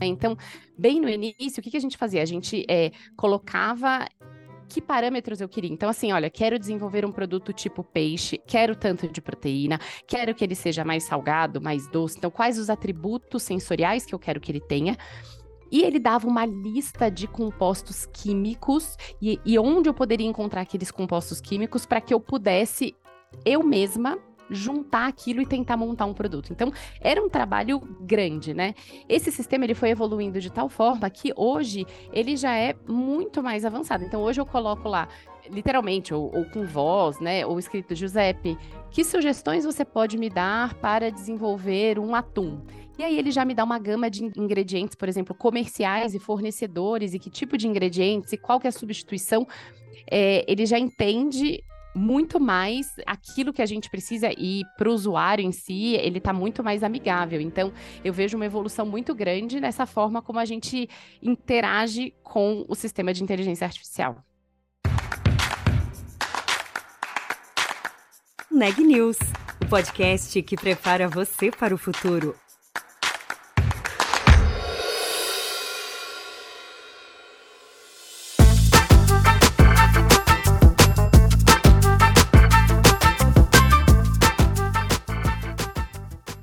Então, 0.00 0.36
bem 0.76 1.00
no 1.00 1.08
início, 1.08 1.60
o 1.60 1.62
que, 1.62 1.70
que 1.70 1.76
a 1.76 1.80
gente 1.80 1.96
fazia? 1.96 2.22
A 2.22 2.26
gente 2.26 2.64
é, 2.68 2.92
colocava 3.16 4.06
que 4.68 4.82
parâmetros 4.82 5.40
eu 5.40 5.48
queria. 5.48 5.72
Então, 5.72 5.88
assim, 5.88 6.12
olha, 6.12 6.28
quero 6.28 6.58
desenvolver 6.58 7.04
um 7.04 7.12
produto 7.12 7.52
tipo 7.52 7.82
peixe, 7.82 8.38
quero 8.46 8.76
tanto 8.76 9.08
de 9.08 9.20
proteína, 9.20 9.80
quero 10.06 10.34
que 10.34 10.44
ele 10.44 10.54
seja 10.54 10.84
mais 10.84 11.04
salgado, 11.04 11.60
mais 11.60 11.88
doce. 11.88 12.18
Então, 12.18 12.30
quais 12.30 12.58
os 12.58 12.68
atributos 12.68 13.42
sensoriais 13.42 14.04
que 14.04 14.14
eu 14.14 14.18
quero 14.18 14.40
que 14.40 14.52
ele 14.52 14.60
tenha? 14.60 14.96
E 15.70 15.82
ele 15.82 15.98
dava 15.98 16.26
uma 16.26 16.46
lista 16.46 17.10
de 17.10 17.26
compostos 17.26 18.06
químicos 18.06 18.96
e, 19.20 19.38
e 19.44 19.58
onde 19.58 19.88
eu 19.88 19.94
poderia 19.94 20.26
encontrar 20.26 20.62
aqueles 20.62 20.90
compostos 20.90 21.40
químicos 21.40 21.84
para 21.84 22.00
que 22.00 22.12
eu 22.12 22.20
pudesse 22.20 22.94
eu 23.44 23.62
mesma 23.62 24.18
juntar 24.50 25.06
aquilo 25.06 25.40
e 25.40 25.46
tentar 25.46 25.76
montar 25.76 26.06
um 26.06 26.14
produto. 26.14 26.52
Então, 26.52 26.72
era 27.00 27.22
um 27.22 27.28
trabalho 27.28 27.80
grande, 28.00 28.54
né? 28.54 28.74
Esse 29.08 29.30
sistema 29.30 29.64
ele 29.64 29.74
foi 29.74 29.90
evoluindo 29.90 30.40
de 30.40 30.50
tal 30.50 30.68
forma 30.68 31.08
que 31.10 31.32
hoje 31.36 31.86
ele 32.12 32.36
já 32.36 32.54
é 32.54 32.74
muito 32.86 33.42
mais 33.42 33.64
avançado. 33.64 34.04
Então, 34.04 34.22
hoje 34.22 34.40
eu 34.40 34.46
coloco 34.46 34.88
lá 34.88 35.08
literalmente, 35.50 36.12
ou, 36.12 36.30
ou, 36.34 36.44
com 36.44 36.66
voz, 36.66 37.18
né? 37.20 37.44
Ou 37.46 37.58
escrito 37.58 37.94
Giuseppe, 37.94 38.58
que 38.90 39.04
sugestões 39.04 39.64
você 39.64 39.84
pode 39.84 40.18
me 40.18 40.28
dar 40.28 40.74
para 40.74 41.10
desenvolver 41.10 41.98
um 41.98 42.14
atum? 42.14 42.60
E 42.98 43.04
aí 43.04 43.18
ele 43.18 43.30
já 43.30 43.44
me 43.44 43.54
dá 43.54 43.64
uma 43.64 43.78
gama 43.78 44.10
de 44.10 44.24
ingredientes, 44.24 44.96
por 44.96 45.08
exemplo, 45.08 45.34
comerciais 45.34 46.14
e 46.14 46.18
fornecedores, 46.18 47.14
e 47.14 47.18
que 47.18 47.30
tipo 47.30 47.56
de 47.56 47.68
ingredientes, 47.68 48.32
e 48.32 48.36
qual 48.36 48.58
que 48.58 48.66
é 48.66 48.70
a 48.70 48.72
substituição. 48.72 49.46
É, 50.10 50.44
ele 50.50 50.66
já 50.66 50.78
entende 50.78 51.62
muito 51.98 52.38
mais 52.38 52.86
aquilo 53.04 53.52
que 53.52 53.60
a 53.60 53.66
gente 53.66 53.90
precisa 53.90 54.30
e 54.38 54.62
para 54.76 54.88
o 54.88 54.92
usuário 54.92 55.44
em 55.44 55.52
si, 55.52 55.94
ele 55.94 56.18
está 56.18 56.32
muito 56.32 56.62
mais 56.62 56.82
amigável. 56.82 57.40
Então, 57.40 57.72
eu 58.04 58.12
vejo 58.12 58.36
uma 58.36 58.46
evolução 58.46 58.86
muito 58.86 59.14
grande 59.14 59.60
nessa 59.60 59.84
forma 59.84 60.22
como 60.22 60.38
a 60.38 60.44
gente 60.44 60.88
interage 61.20 62.14
com 62.22 62.64
o 62.68 62.74
sistema 62.74 63.12
de 63.12 63.22
inteligência 63.22 63.66
artificial. 63.66 64.24
Neg 68.50 68.80
News, 68.80 69.18
o 69.62 69.68
podcast 69.68 70.40
que 70.42 70.56
prepara 70.56 71.06
você 71.06 71.50
para 71.50 71.74
o 71.74 71.78
futuro. 71.78 72.34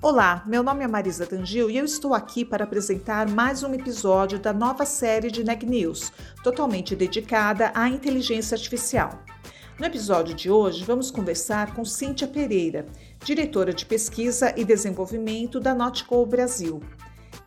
Olá, 0.06 0.44
meu 0.46 0.62
nome 0.62 0.84
é 0.84 0.88
Marisa 0.88 1.26
Tangil 1.26 1.68
e 1.68 1.78
eu 1.78 1.84
estou 1.84 2.14
aqui 2.14 2.46
para 2.46 2.64
apresentar 2.64 3.28
mais 3.28 3.64
um 3.64 3.74
episódio 3.74 4.38
da 4.38 4.54
nova 4.54 4.86
série 4.86 5.32
de 5.32 5.44
Neg 5.44 5.66
News, 5.66 6.14
totalmente 6.44 6.96
dedicada 6.96 7.72
à 7.74 7.90
inteligência 7.90 8.54
artificial. 8.54 9.10
No 9.80 9.86
episódio 9.88 10.36
de 10.36 10.48
hoje, 10.48 10.86
vamos 10.86 11.10
conversar 11.10 11.74
com 11.74 11.84
Cíntia 11.84 12.28
Pereira, 12.28 12.86
diretora 13.24 13.74
de 13.74 13.84
pesquisa 13.84 14.54
e 14.56 14.64
desenvolvimento 14.64 15.60
da 15.60 15.74
Notco 15.74 16.24
Brasil. 16.24 16.84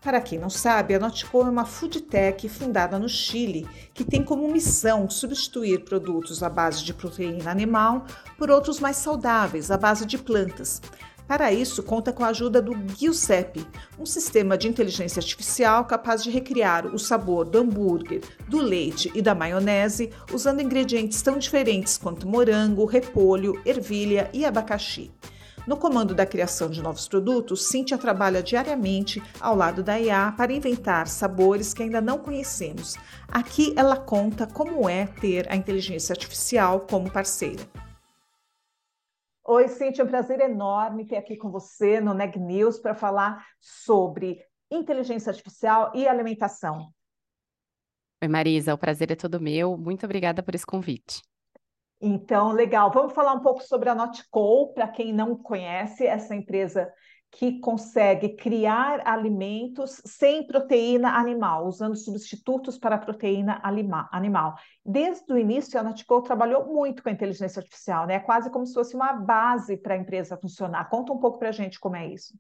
Para 0.01 0.21
quem 0.21 0.37
não 0.37 0.51
sabe, 0.51 0.97
a 0.97 0.99
Notco 0.99 1.43
é 1.43 1.51
uma 1.51 1.65
food 1.65 2.01
tech 2.01 2.49
fundada 2.49 2.99
no 2.99 3.09
Chile 3.09 3.69
que 3.95 4.03
tem 4.03 4.25
como 4.25 4.51
missão 4.51 5.09
substituir 5.09 5.85
produtos 5.85 6.43
à 6.43 6.49
base 6.49 6.83
de 6.83 6.93
proteína 6.93 7.53
animal 7.53 8.05
por 8.37 8.51
outros 8.51 8.81
mais 8.81 8.97
saudáveis, 8.97 9.71
à 9.71 9.77
base 9.77 10.05
de 10.05 10.19
plantas, 10.19 10.83
para 11.29 11.53
isso, 11.53 11.83
conta 11.83 12.11
com 12.11 12.25
a 12.25 12.29
ajuda 12.29 12.63
do 12.63 12.75
Giuseppe, 12.97 13.67
um 13.99 14.07
sistema 14.07 14.57
de 14.57 14.67
inteligência 14.67 15.21
artificial 15.21 15.85
capaz 15.85 16.25
de 16.25 16.31
recriar 16.31 16.87
o 16.87 16.99
sabor 16.99 17.45
do 17.45 17.59
hambúrguer, 17.59 18.23
do 18.49 18.57
leite 18.57 19.13
e 19.15 19.21
da 19.21 19.35
maionese 19.35 20.11
usando 20.33 20.63
ingredientes 20.63 21.21
tão 21.21 21.39
diferentes 21.39 21.99
quanto 21.99 22.27
morango, 22.27 22.87
repolho, 22.87 23.61
ervilha 23.67 24.31
e 24.33 24.47
abacaxi. 24.47 25.11
No 25.67 25.77
comando 25.77 26.15
da 26.15 26.25
criação 26.25 26.71
de 26.71 26.81
novos 26.81 27.07
produtos, 27.07 27.69
Cíntia 27.69 27.99
trabalha 27.99 28.43
diariamente 28.43 29.23
ao 29.39 29.55
lado 29.55 29.83
da 29.83 30.01
IA 30.01 30.33
para 30.35 30.51
inventar 30.51 31.07
sabores 31.09 31.75
que 31.75 31.83
ainda 31.83 32.01
não 32.01 32.17
conhecemos. 32.17 32.97
Aqui 33.29 33.75
ela 33.77 33.99
conta 33.99 34.47
como 34.47 34.89
é 34.89 35.05
ter 35.05 35.47
a 35.53 35.55
inteligência 35.55 36.15
artificial 36.15 36.87
como 36.89 37.11
parceira. 37.11 37.63
Oi, 39.51 39.67
Cintia, 39.67 40.03
é 40.03 40.05
um 40.05 40.09
prazer 40.09 40.41
enorme 40.41 41.07
ter 41.07 41.17
aqui 41.17 41.35
com 41.35 41.51
você 41.51 42.03
no 42.03 42.13
Neg 42.13 42.39
News 42.39 42.79
para 42.79 42.93
falar 42.93 43.47
sobre 43.59 44.45
inteligência 44.71 45.31
artificial 45.31 45.91
e 45.95 46.07
alimentação. 46.07 46.93
Oi, 48.23 48.29
Marisa, 48.29 48.75
o 48.75 48.79
prazer 48.79 49.11
é 49.11 49.17
todo 49.17 49.41
meu. 49.41 49.79
Muito 49.79 50.05
obrigada 50.05 50.43
por 50.43 50.55
esse 50.55 50.67
convite. 50.67 51.23
Então, 51.99 52.53
legal. 52.53 52.91
Vamos 52.93 53.15
falar 53.15 53.33
um 53.33 53.41
pouco 53.41 53.63
sobre 53.63 53.89
a 53.89 53.95
Notco, 53.95 54.75
para 54.75 54.87
quem 54.87 55.15
não 55.15 55.35
conhece, 55.35 56.07
essa 56.07 56.37
empresa 56.37 56.93
que 57.31 57.61
consegue 57.61 58.31
criar 58.31 59.07
alimentos 59.07 60.01
sem 60.05 60.47
proteína 60.47 61.11
animal, 61.11 61.67
usando 61.67 61.97
substitutos 61.97 62.79
para 62.79 62.99
proteína 62.99 63.61
animal. 63.63 64.55
Desde 64.85 65.33
o 65.33 65.39
início, 65.39 65.79
a 65.79 65.83
Natco 65.83 66.23
trabalhou 66.23 66.67
muito 66.67 67.03
com 67.03 67.09
a 67.09 67.13
inteligência 67.13 67.61
artificial, 67.61 68.07
né? 68.07 68.15
É 68.15 68.21
quase 68.21 68.51
como 68.51 68.67
se 68.67 68.75
fosse 68.75 68.97
uma 68.97 69.13
base 69.13 69.77
para 69.77 69.95
a 69.95 69.99
empresa 69.99 70.39
funcionar. 70.39 70.89
Conta 70.89 71.13
um 71.13 71.19
pouco 71.19 71.39
para 71.39 71.51
a 71.51 71.53
gente 71.53 71.79
como 71.79 71.97
é 71.97 72.07
isso. 72.07 72.35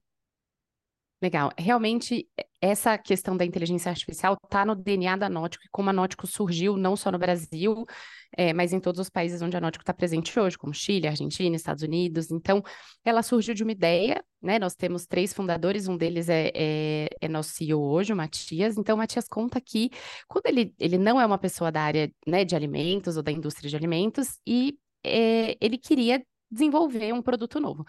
Legal. 1.20 1.50
Realmente, 1.58 2.28
essa 2.60 2.96
questão 2.96 3.36
da 3.36 3.44
inteligência 3.44 3.90
artificial 3.90 4.38
está 4.44 4.64
no 4.64 4.76
DNA 4.76 5.16
da 5.16 5.28
Nótico 5.28 5.64
e 5.64 5.68
como 5.68 5.90
a 5.90 5.92
Nótico 5.92 6.28
surgiu 6.28 6.76
não 6.76 6.94
só 6.94 7.10
no 7.10 7.18
Brasil, 7.18 7.84
é, 8.36 8.52
mas 8.52 8.72
em 8.72 8.78
todos 8.78 9.00
os 9.00 9.10
países 9.10 9.42
onde 9.42 9.56
a 9.56 9.60
Nótico 9.60 9.82
está 9.82 9.92
presente 9.92 10.38
hoje, 10.38 10.56
como 10.56 10.72
Chile, 10.72 11.08
Argentina, 11.08 11.56
Estados 11.56 11.82
Unidos. 11.82 12.30
Então, 12.30 12.62
ela 13.04 13.20
surgiu 13.22 13.52
de 13.52 13.64
uma 13.64 13.72
ideia, 13.72 14.24
né? 14.40 14.60
Nós 14.60 14.76
temos 14.76 15.06
três 15.06 15.32
fundadores, 15.32 15.88
um 15.88 15.96
deles 15.96 16.28
é, 16.28 16.52
é, 16.54 17.08
é 17.20 17.28
nosso 17.28 17.50
CEO 17.50 17.80
hoje, 17.82 18.12
o 18.12 18.16
Matias. 18.16 18.78
Então, 18.78 18.94
o 18.94 18.98
Matias 18.98 19.26
conta 19.26 19.60
que 19.60 19.90
quando 20.28 20.46
ele, 20.46 20.72
ele 20.78 20.98
não 20.98 21.20
é 21.20 21.26
uma 21.26 21.38
pessoa 21.38 21.72
da 21.72 21.82
área 21.82 22.12
né, 22.26 22.44
de 22.44 22.54
alimentos 22.54 23.16
ou 23.16 23.24
da 23.24 23.32
indústria 23.32 23.68
de 23.68 23.74
alimentos, 23.76 24.38
e 24.46 24.78
é, 25.04 25.56
ele 25.60 25.78
queria 25.78 26.22
desenvolver 26.50 27.12
um 27.12 27.22
produto 27.22 27.60
novo. 27.60 27.84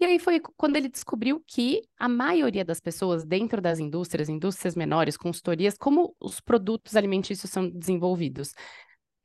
E 0.00 0.04
aí 0.06 0.18
foi 0.18 0.40
quando 0.56 0.76
ele 0.76 0.88
descobriu 0.88 1.44
que 1.46 1.82
a 1.98 2.08
maioria 2.08 2.64
das 2.64 2.80
pessoas 2.80 3.22
dentro 3.22 3.60
das 3.60 3.78
indústrias, 3.78 4.30
indústrias 4.30 4.74
menores, 4.74 5.14
consultorias, 5.14 5.76
como 5.76 6.16
os 6.18 6.40
produtos 6.40 6.96
alimentícios 6.96 7.50
são 7.50 7.68
desenvolvidos. 7.68 8.54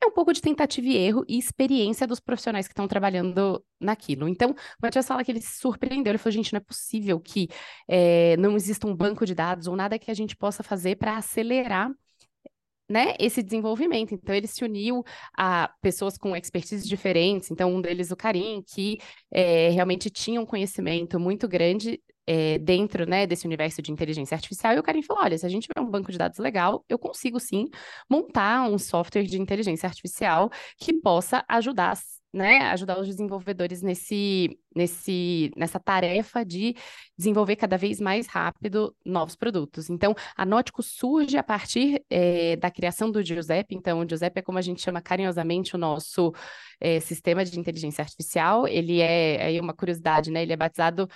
É 0.02 0.06
um 0.06 0.12
pouco 0.12 0.32
de 0.34 0.42
tentativa 0.42 0.86
e 0.86 0.96
erro 0.96 1.24
e 1.26 1.38
experiência 1.38 2.06
dos 2.06 2.20
profissionais 2.20 2.68
que 2.68 2.72
estão 2.72 2.86
trabalhando 2.86 3.64
naquilo. 3.80 4.28
Então, 4.28 4.50
o 4.50 4.54
Matias 4.82 5.08
fala 5.08 5.24
que 5.24 5.32
ele 5.32 5.40
se 5.40 5.58
surpreendeu. 5.58 6.10
Ele 6.10 6.18
falou: 6.18 6.32
gente, 6.32 6.52
não 6.52 6.58
é 6.58 6.60
possível 6.60 7.18
que 7.18 7.48
é, 7.88 8.36
não 8.36 8.54
exista 8.54 8.86
um 8.86 8.94
banco 8.94 9.24
de 9.24 9.34
dados 9.34 9.66
ou 9.66 9.74
nada 9.74 9.98
que 9.98 10.10
a 10.10 10.14
gente 10.14 10.36
possa 10.36 10.62
fazer 10.62 10.96
para 10.96 11.16
acelerar 11.16 11.90
né, 12.88 13.14
esse 13.18 13.42
desenvolvimento. 13.42 14.14
Então, 14.14 14.34
ele 14.34 14.46
se 14.46 14.64
uniu 14.64 15.04
a 15.36 15.70
pessoas 15.80 16.16
com 16.16 16.36
expertises 16.36 16.88
diferentes. 16.88 17.50
Então, 17.50 17.74
um 17.74 17.80
deles, 17.80 18.10
o 18.10 18.16
Karim, 18.16 18.62
que 18.66 18.98
é, 19.30 19.70
realmente 19.70 20.10
tinha 20.10 20.40
um 20.40 20.46
conhecimento 20.46 21.18
muito 21.18 21.48
grande 21.48 22.00
é, 22.26 22.58
dentro 22.58 23.08
né, 23.08 23.26
desse 23.26 23.46
universo 23.46 23.80
de 23.80 23.92
inteligência 23.92 24.34
artificial. 24.34 24.74
E 24.74 24.78
o 24.78 24.82
Karim 24.82 25.02
falou: 25.02 25.22
olha, 25.22 25.38
se 25.38 25.46
a 25.46 25.48
gente 25.48 25.68
tiver 25.68 25.86
um 25.86 25.90
banco 25.90 26.10
de 26.10 26.18
dados 26.18 26.38
legal, 26.38 26.84
eu 26.88 26.98
consigo 26.98 27.38
sim 27.38 27.66
montar 28.10 28.68
um 28.68 28.78
software 28.78 29.24
de 29.24 29.40
inteligência 29.40 29.86
artificial 29.86 30.50
que 30.78 30.92
possa 30.92 31.44
ajudar 31.48 31.96
né, 32.36 32.58
ajudar 32.72 33.00
os 33.00 33.06
desenvolvedores 33.06 33.80
nesse, 33.80 34.58
nesse, 34.74 35.50
nessa 35.56 35.80
tarefa 35.80 36.44
de 36.44 36.76
desenvolver 37.16 37.56
cada 37.56 37.78
vez 37.78 37.98
mais 37.98 38.26
rápido 38.26 38.94
novos 39.02 39.34
produtos. 39.34 39.88
Então, 39.88 40.14
a 40.36 40.44
Nótico 40.44 40.82
surge 40.82 41.38
a 41.38 41.42
partir 41.42 42.04
é, 42.10 42.54
da 42.56 42.70
criação 42.70 43.10
do 43.10 43.22
Giuseppe. 43.22 43.74
Então, 43.74 44.00
o 44.00 44.08
Giuseppe 44.08 44.40
é 44.40 44.42
como 44.42 44.58
a 44.58 44.62
gente 44.62 44.82
chama 44.82 45.00
carinhosamente 45.00 45.74
o 45.74 45.78
nosso 45.78 46.30
é, 46.78 47.00
sistema 47.00 47.42
de 47.42 47.58
inteligência 47.58 48.02
artificial. 48.02 48.68
Ele 48.68 49.00
é, 49.00 49.42
aí 49.42 49.58
uma 49.58 49.72
curiosidade, 49.72 50.30
né, 50.30 50.42
ele 50.42 50.52
é 50.52 50.56
batizado 50.56 51.08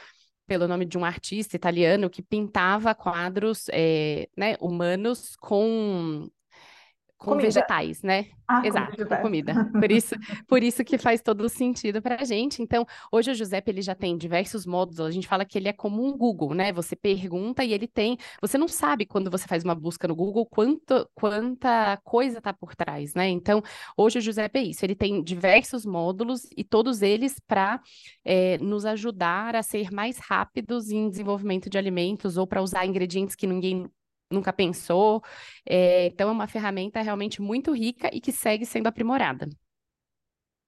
pelo 0.47 0.67
nome 0.67 0.87
de 0.87 0.97
um 0.97 1.05
artista 1.05 1.55
italiano 1.55 2.09
que 2.09 2.23
pintava 2.23 2.95
quadros 2.95 3.67
é, 3.71 4.27
né, 4.35 4.57
humanos 4.59 5.37
com 5.37 6.31
com 7.21 7.33
comida. 7.33 7.49
vegetais, 7.49 8.03
né? 8.03 8.27
Ah, 8.49 8.63
Exato, 8.67 8.97
com, 8.97 9.05
com 9.05 9.23
comida. 9.23 9.53
Por 9.73 9.93
isso, 9.93 10.15
por 10.49 10.63
isso 10.63 10.83
que 10.83 10.99
faz 10.99 11.21
todo 11.21 11.49
sentido 11.49 12.03
para 12.03 12.21
a 12.21 12.25
gente. 12.25 12.63
Então, 12.63 12.85
hoje 13.13 13.31
o 13.31 13.35
Giuseppe 13.35 13.71
ele 13.71 13.83
já 13.83 13.95
tem 13.95 14.17
diversos 14.17 14.67
módulos. 14.67 15.01
A 15.01 15.11
gente 15.11 15.29
fala 15.29 15.45
que 15.45 15.57
ele 15.57 15.69
é 15.69 15.73
como 15.73 16.05
um 16.05 16.17
Google, 16.17 16.55
né? 16.55 16.73
Você 16.73 16.97
pergunta 16.97 17.63
e 17.63 17.73
ele 17.73 17.87
tem. 17.87 18.17
Você 18.41 18.59
não 18.59 18.67
sabe 18.67 19.05
quando 19.05 19.31
você 19.31 19.47
faz 19.47 19.63
uma 19.63 19.75
busca 19.75 20.09
no 20.09 20.17
Google 20.17 20.47
quanto, 20.47 21.09
quanta 21.15 21.97
coisa 22.03 22.39
está 22.39 22.53
por 22.53 22.75
trás, 22.75 23.15
né? 23.15 23.29
Então, 23.29 23.63
hoje 23.97 24.19
o 24.19 24.23
Giuseppe 24.23 24.59
é 24.59 24.63
isso. 24.63 24.85
Ele 24.85 24.97
tem 24.97 25.23
diversos 25.23 25.85
módulos 25.85 26.49
e 26.57 26.65
todos 26.65 27.03
eles 27.03 27.39
para 27.47 27.81
é, 28.25 28.57
nos 28.59 28.85
ajudar 28.87 29.55
a 29.55 29.63
ser 29.63 29.93
mais 29.93 30.19
rápidos 30.19 30.91
em 30.91 31.09
desenvolvimento 31.09 31.69
de 31.69 31.77
alimentos 31.77 32.37
ou 32.39 32.47
para 32.47 32.63
usar 32.63 32.87
ingredientes 32.87 33.37
que 33.37 33.47
ninguém 33.47 33.87
nunca 34.31 34.53
pensou. 34.53 35.23
É, 35.67 36.07
então, 36.07 36.29
é 36.29 36.33
uma 36.33 36.47
ferramenta 36.47 37.01
realmente 37.03 37.43
muito 37.43 37.73
rica 37.73 38.09
e 38.13 38.21
que 38.21 38.33
segue 38.33 38.65
sendo 38.65 38.87
aprimorada. 38.87 39.49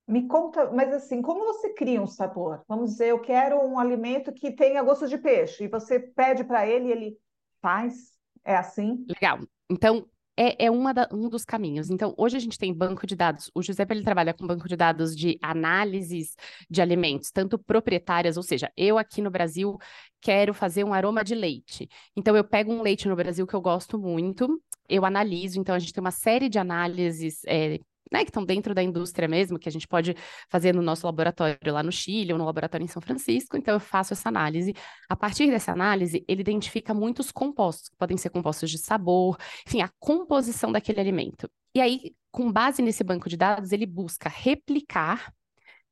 Me 0.06 0.26
conta, 0.26 0.70
mas 0.72 0.92
assim, 0.92 1.22
como 1.22 1.44
você 1.44 1.72
cria 1.74 2.02
um 2.02 2.06
sabor? 2.06 2.62
Vamos 2.68 2.90
dizer, 2.90 3.08
eu 3.08 3.20
quero 3.20 3.56
um 3.64 3.78
alimento 3.78 4.32
que 4.32 4.50
tenha 4.50 4.82
gosto 4.82 5.06
de 5.06 5.16
peixe, 5.16 5.64
e 5.64 5.68
você 5.68 6.00
pede 6.00 6.42
para 6.42 6.66
ele 6.66 6.90
ele 6.90 7.18
faz? 7.60 8.12
É 8.44 8.56
assim? 8.56 9.06
Legal. 9.08 9.38
Então, 9.70 10.06
é, 10.36 10.66
é 10.66 10.70
uma 10.70 10.92
da, 10.94 11.08
um 11.12 11.28
dos 11.28 11.44
caminhos. 11.44 11.90
Então, 11.90 12.14
hoje 12.16 12.36
a 12.36 12.40
gente 12.40 12.58
tem 12.58 12.72
banco 12.72 13.06
de 13.06 13.14
dados. 13.14 13.50
O 13.54 13.62
Giuseppe 13.62 13.94
ele 13.94 14.02
trabalha 14.02 14.32
com 14.32 14.46
banco 14.46 14.68
de 14.68 14.76
dados 14.76 15.14
de 15.16 15.38
análises 15.42 16.34
de 16.70 16.80
alimentos, 16.80 17.30
tanto 17.30 17.58
proprietárias, 17.58 18.36
ou 18.36 18.42
seja, 18.42 18.70
eu 18.76 18.98
aqui 18.98 19.20
no 19.20 19.30
Brasil 19.30 19.78
quero 20.20 20.54
fazer 20.54 20.84
um 20.84 20.94
aroma 20.94 21.22
de 21.22 21.34
leite. 21.34 21.88
Então, 22.16 22.36
eu 22.36 22.44
pego 22.44 22.72
um 22.72 22.82
leite 22.82 23.08
no 23.08 23.16
Brasil 23.16 23.46
que 23.46 23.54
eu 23.54 23.60
gosto 23.60 23.98
muito, 23.98 24.60
eu 24.88 25.04
analiso. 25.04 25.60
Então, 25.60 25.74
a 25.74 25.78
gente 25.78 25.92
tem 25.92 26.00
uma 26.00 26.10
série 26.10 26.48
de 26.48 26.58
análises 26.58 27.42
é, 27.46 27.78
né, 28.12 28.24
que 28.24 28.30
estão 28.30 28.44
dentro 28.44 28.74
da 28.74 28.82
indústria 28.82 29.26
mesmo, 29.26 29.58
que 29.58 29.68
a 29.68 29.72
gente 29.72 29.88
pode 29.88 30.14
fazer 30.48 30.74
no 30.74 30.82
nosso 30.82 31.06
laboratório 31.06 31.58
lá 31.72 31.82
no 31.82 31.90
Chile 31.90 32.32
ou 32.32 32.38
no 32.38 32.44
laboratório 32.44 32.84
em 32.84 32.88
São 32.88 33.00
Francisco. 33.00 33.56
Então, 33.56 33.74
eu 33.74 33.80
faço 33.80 34.12
essa 34.12 34.28
análise. 34.28 34.74
A 35.08 35.16
partir 35.16 35.46
dessa 35.50 35.72
análise, 35.72 36.24
ele 36.28 36.42
identifica 36.42 36.92
muitos 36.92 37.32
compostos, 37.32 37.88
que 37.88 37.96
podem 37.96 38.16
ser 38.16 38.30
compostos 38.30 38.70
de 38.70 38.78
sabor, 38.78 39.36
enfim, 39.66 39.80
a 39.80 39.90
composição 39.98 40.70
daquele 40.70 41.00
alimento. 41.00 41.50
E 41.74 41.80
aí, 41.80 42.14
com 42.30 42.52
base 42.52 42.82
nesse 42.82 43.02
banco 43.02 43.28
de 43.28 43.36
dados, 43.36 43.72
ele 43.72 43.86
busca 43.86 44.28
replicar 44.28 45.32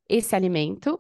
esse 0.09 0.35
alimento 0.35 0.99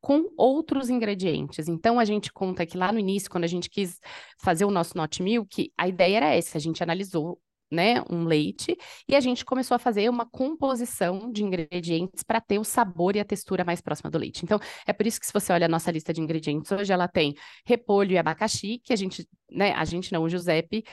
com 0.00 0.30
outros 0.36 0.90
ingredientes. 0.90 1.68
Então, 1.68 1.98
a 1.98 2.04
gente 2.04 2.32
conta 2.32 2.64
que 2.64 2.76
lá 2.76 2.92
no 2.92 2.98
início, 2.98 3.30
quando 3.30 3.44
a 3.44 3.48
gente 3.48 3.68
quis 3.68 3.98
fazer 4.40 4.64
o 4.64 4.70
nosso 4.70 4.96
Not 4.96 5.22
Milk, 5.22 5.72
a 5.76 5.88
ideia 5.88 6.18
era 6.18 6.34
essa, 6.34 6.58
a 6.58 6.60
gente 6.60 6.82
analisou 6.82 7.40
né, 7.70 8.02
um 8.10 8.24
leite, 8.24 8.76
e 9.08 9.14
a 9.14 9.20
gente 9.20 9.44
começou 9.44 9.74
a 9.74 9.78
fazer 9.78 10.08
uma 10.08 10.26
composição 10.26 11.30
de 11.30 11.44
ingredientes 11.44 12.22
para 12.22 12.40
ter 12.40 12.58
o 12.58 12.64
sabor 12.64 13.16
e 13.16 13.20
a 13.20 13.24
textura 13.24 13.64
mais 13.64 13.80
próxima 13.80 14.10
do 14.10 14.18
leite. 14.18 14.44
Então, 14.44 14.58
é 14.86 14.92
por 14.92 15.06
isso 15.06 15.20
que 15.20 15.26
se 15.26 15.32
você 15.32 15.52
olha 15.52 15.66
a 15.66 15.68
nossa 15.68 15.90
lista 15.90 16.12
de 16.12 16.20
ingredientes 16.20 16.70
hoje, 16.72 16.92
ela 16.92 17.08
tem 17.08 17.34
repolho 17.66 18.12
e 18.12 18.18
abacaxi, 18.18 18.80
que 18.82 18.92
a 18.92 18.96
gente, 18.96 19.26
né, 19.50 19.72
a 19.72 19.84
gente 19.84 20.12
não, 20.12 20.22
o 20.22 20.28
Giuseppe 20.28 20.84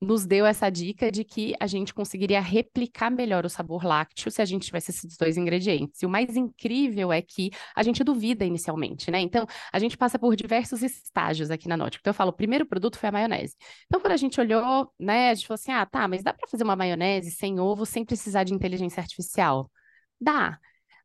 nos 0.00 0.26
deu 0.26 0.46
essa 0.46 0.70
dica 0.70 1.10
de 1.10 1.24
que 1.24 1.54
a 1.58 1.66
gente 1.66 1.92
conseguiria 1.92 2.40
replicar 2.40 3.10
melhor 3.10 3.44
o 3.44 3.48
sabor 3.48 3.84
lácteo 3.84 4.30
se 4.30 4.40
a 4.40 4.44
gente 4.44 4.66
tivesse 4.66 4.90
esses 4.90 5.16
dois 5.16 5.36
ingredientes. 5.36 6.00
E 6.02 6.06
o 6.06 6.08
mais 6.08 6.36
incrível 6.36 7.12
é 7.12 7.20
que 7.20 7.50
a 7.74 7.82
gente 7.82 8.04
duvida 8.04 8.44
inicialmente, 8.44 9.10
né? 9.10 9.20
Então, 9.20 9.46
a 9.72 9.78
gente 9.78 9.96
passa 9.96 10.18
por 10.18 10.36
diversos 10.36 10.82
estágios 10.82 11.50
aqui 11.50 11.68
na 11.68 11.76
Nótico. 11.76 12.02
Então, 12.02 12.10
eu 12.10 12.14
falo, 12.14 12.30
o 12.30 12.34
primeiro 12.34 12.64
produto 12.66 12.98
foi 12.98 13.08
a 13.08 13.12
maionese. 13.12 13.56
Então, 13.86 14.00
quando 14.00 14.12
a 14.12 14.16
gente 14.16 14.40
olhou, 14.40 14.92
né, 14.98 15.30
a 15.30 15.34
gente 15.34 15.46
falou 15.46 15.56
assim: 15.56 15.72
ah, 15.72 15.84
tá, 15.86 16.06
mas 16.06 16.22
dá 16.22 16.32
para 16.32 16.48
fazer 16.48 16.64
uma 16.64 16.76
maionese 16.76 17.30
sem 17.32 17.58
ovo 17.58 17.84
sem 17.84 18.04
precisar 18.04 18.44
de 18.44 18.54
inteligência 18.54 19.00
artificial? 19.00 19.70
Dá. 20.20 20.58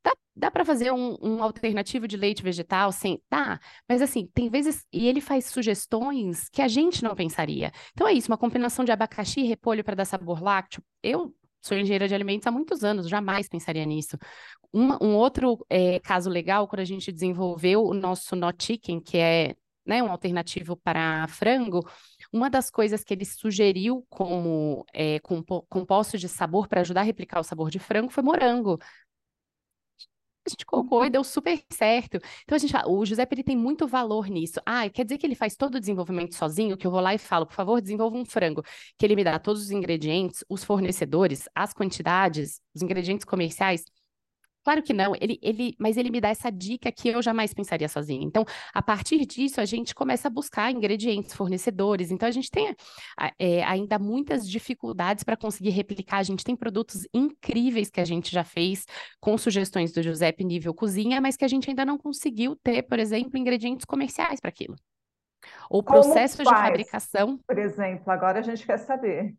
Dá, 0.04 0.12
dá 0.36 0.52
para 0.52 0.66
fazer 0.66 0.92
um, 0.92 1.18
um, 1.22 1.44
alternativo 1.44 2.08
de 2.08 2.18
leite 2.18 2.44
vegetal 2.44 2.92
sem. 2.92 3.22
Dá, 3.30 3.60
mas 3.88 4.02
assim, 4.02 4.28
tem 4.34 4.50
vezes. 4.50 4.86
E 4.92 5.08
ele 5.08 5.22
faz 5.22 5.46
sugestões 5.46 6.50
que 6.50 6.62
a 6.62 6.68
gente 6.68 7.04
não 7.04 7.16
pensaria. 7.16 7.72
Então 7.94 8.08
é 8.08 8.14
isso, 8.14 8.32
uma 8.32 8.38
combinação 8.38 8.84
de 8.84 8.92
abacaxi 8.92 9.42
e 9.42 9.48
repolho 9.48 9.84
para 9.84 9.96
dar 9.96 10.06
sabor 10.06 10.42
lácteo. 10.42 10.84
Eu 11.02 11.34
sou 11.62 11.78
engenheira 11.78 12.08
de 12.08 12.14
alimentos 12.14 12.46
há 12.46 12.52
muitos 12.52 12.84
anos, 12.84 13.08
jamais 13.08 13.48
pensaria 13.48 13.86
nisso. 13.86 14.18
Um, 14.74 15.16
outro 15.16 15.66
é, 15.70 16.00
caso 16.00 16.30
legal, 16.30 16.68
quando 16.68 16.82
a 16.82 16.86
gente 16.86 17.12
desenvolveu 17.12 17.86
o 17.86 17.94
nosso 17.94 18.36
Not 18.36 18.66
Chicken, 18.66 19.00
que 19.00 19.18
é 19.18 19.56
né, 19.86 20.02
um 20.02 20.12
alternativo 20.12 20.76
para 20.78 21.28
frango, 21.28 21.88
uma 22.32 22.50
das 22.50 22.70
coisas 22.70 23.04
que 23.04 23.14
ele 23.14 23.26
sugeriu 23.26 24.06
como 24.10 24.86
é, 24.94 25.20
de 26.18 26.30
sabor 26.30 26.68
para 26.68 26.82
ajudar 26.82 27.02
a 27.02 27.04
replicar 27.04 27.40
o 27.40 27.44
sabor 27.44 27.70
de 27.70 27.80
frango 27.80 28.12
foi 28.12 28.24
morango 28.24 28.80
a 30.46 30.50
gente 30.50 30.66
colocou 30.66 31.06
e 31.06 31.10
deu 31.10 31.24
super 31.24 31.62
certo. 31.72 32.18
Então 32.44 32.56
a 32.56 32.60
gente 32.60 32.72
fala, 32.72 32.90
o 32.90 33.06
José 33.06 33.28
ele 33.32 33.44
tem 33.44 33.56
muito 33.58 33.88
valor 33.88 34.28
nisso. 34.28 34.60
Ah, 34.66 34.90
quer 34.90 35.04
dizer 35.04 35.18
que 35.18 35.26
ele 35.26 35.36
faz 35.36 35.56
todo 35.56 35.76
o 35.76 35.80
desenvolvimento 35.80 36.36
sozinho, 36.36 36.78
que 36.78 36.86
eu 36.86 36.92
vou 36.92 37.00
lá 37.00 37.14
e 37.14 37.18
falo, 37.18 37.46
por 37.46 37.56
favor, 37.56 37.82
desenvolva 37.82 38.18
um 38.18 38.26
frango, 38.26 38.64
que 38.98 39.06
ele 39.06 39.16
me 39.16 39.24
dá 39.24 39.40
todos 39.40 39.64
os 39.64 39.72
ingredientes, 39.72 40.44
os 40.50 40.64
fornecedores, 40.64 41.48
as 41.56 41.74
quantidades, 41.74 42.62
os 42.76 42.82
ingredientes 42.82 43.26
comerciais. 43.26 43.84
Claro 44.64 44.82
que 44.82 44.94
não, 44.94 45.14
ele, 45.20 45.38
ele, 45.42 45.76
mas 45.78 45.98
ele 45.98 46.10
me 46.10 46.22
dá 46.22 46.30
essa 46.30 46.50
dica 46.50 46.92
que 46.92 47.10
eu 47.10 47.22
jamais 47.22 47.54
pensaria 47.54 47.90
sozinha. 47.90 48.24
Então, 48.24 48.46
a 48.74 48.82
partir 48.82 49.26
disso, 49.26 49.60
a 49.60 49.66
gente 49.66 49.94
começa 49.94 50.30
a 50.30 50.32
buscar 50.32 50.72
ingredientes, 50.72 51.34
fornecedores. 51.34 52.12
Então, 52.12 52.28
a 52.28 52.32
gente 52.32 52.50
tem 52.50 52.74
é, 53.38 53.64
ainda 53.64 54.00
muitas 54.00 54.50
dificuldades 54.50 55.24
para 55.24 55.36
conseguir 55.36 55.72
replicar. 55.72 56.18
A 56.18 56.24
gente 56.24 56.46
tem 56.46 56.56
produtos 56.56 57.06
incríveis 57.14 57.90
que 57.90 58.00
a 58.00 58.06
gente 58.06 58.32
já 58.32 58.44
fez 58.44 58.86
com 59.20 59.38
sugestões 59.38 59.92
do 59.92 60.02
Giuseppe 60.02 60.46
nível 60.46 60.74
cozinha, 60.74 61.20
mas 61.20 61.36
que 61.36 61.44
a 61.44 61.50
gente 61.50 61.70
ainda 61.70 61.86
não 61.86 61.98
conseguiu 61.98 62.56
ter, 62.56 62.84
por 62.84 63.00
exemplo, 63.00 63.38
ingredientes 63.38 63.86
comerciais 63.86 64.40
para 64.40 64.50
aquilo. 64.50 64.76
O 65.70 65.84
processo 65.84 66.38
de 66.38 66.50
fabricação. 66.50 67.38
Por 67.46 67.58
exemplo, 67.58 68.10
agora 68.12 68.40
a 68.40 68.42
gente 68.42 68.66
quer 68.66 68.78
saber. 68.78 69.36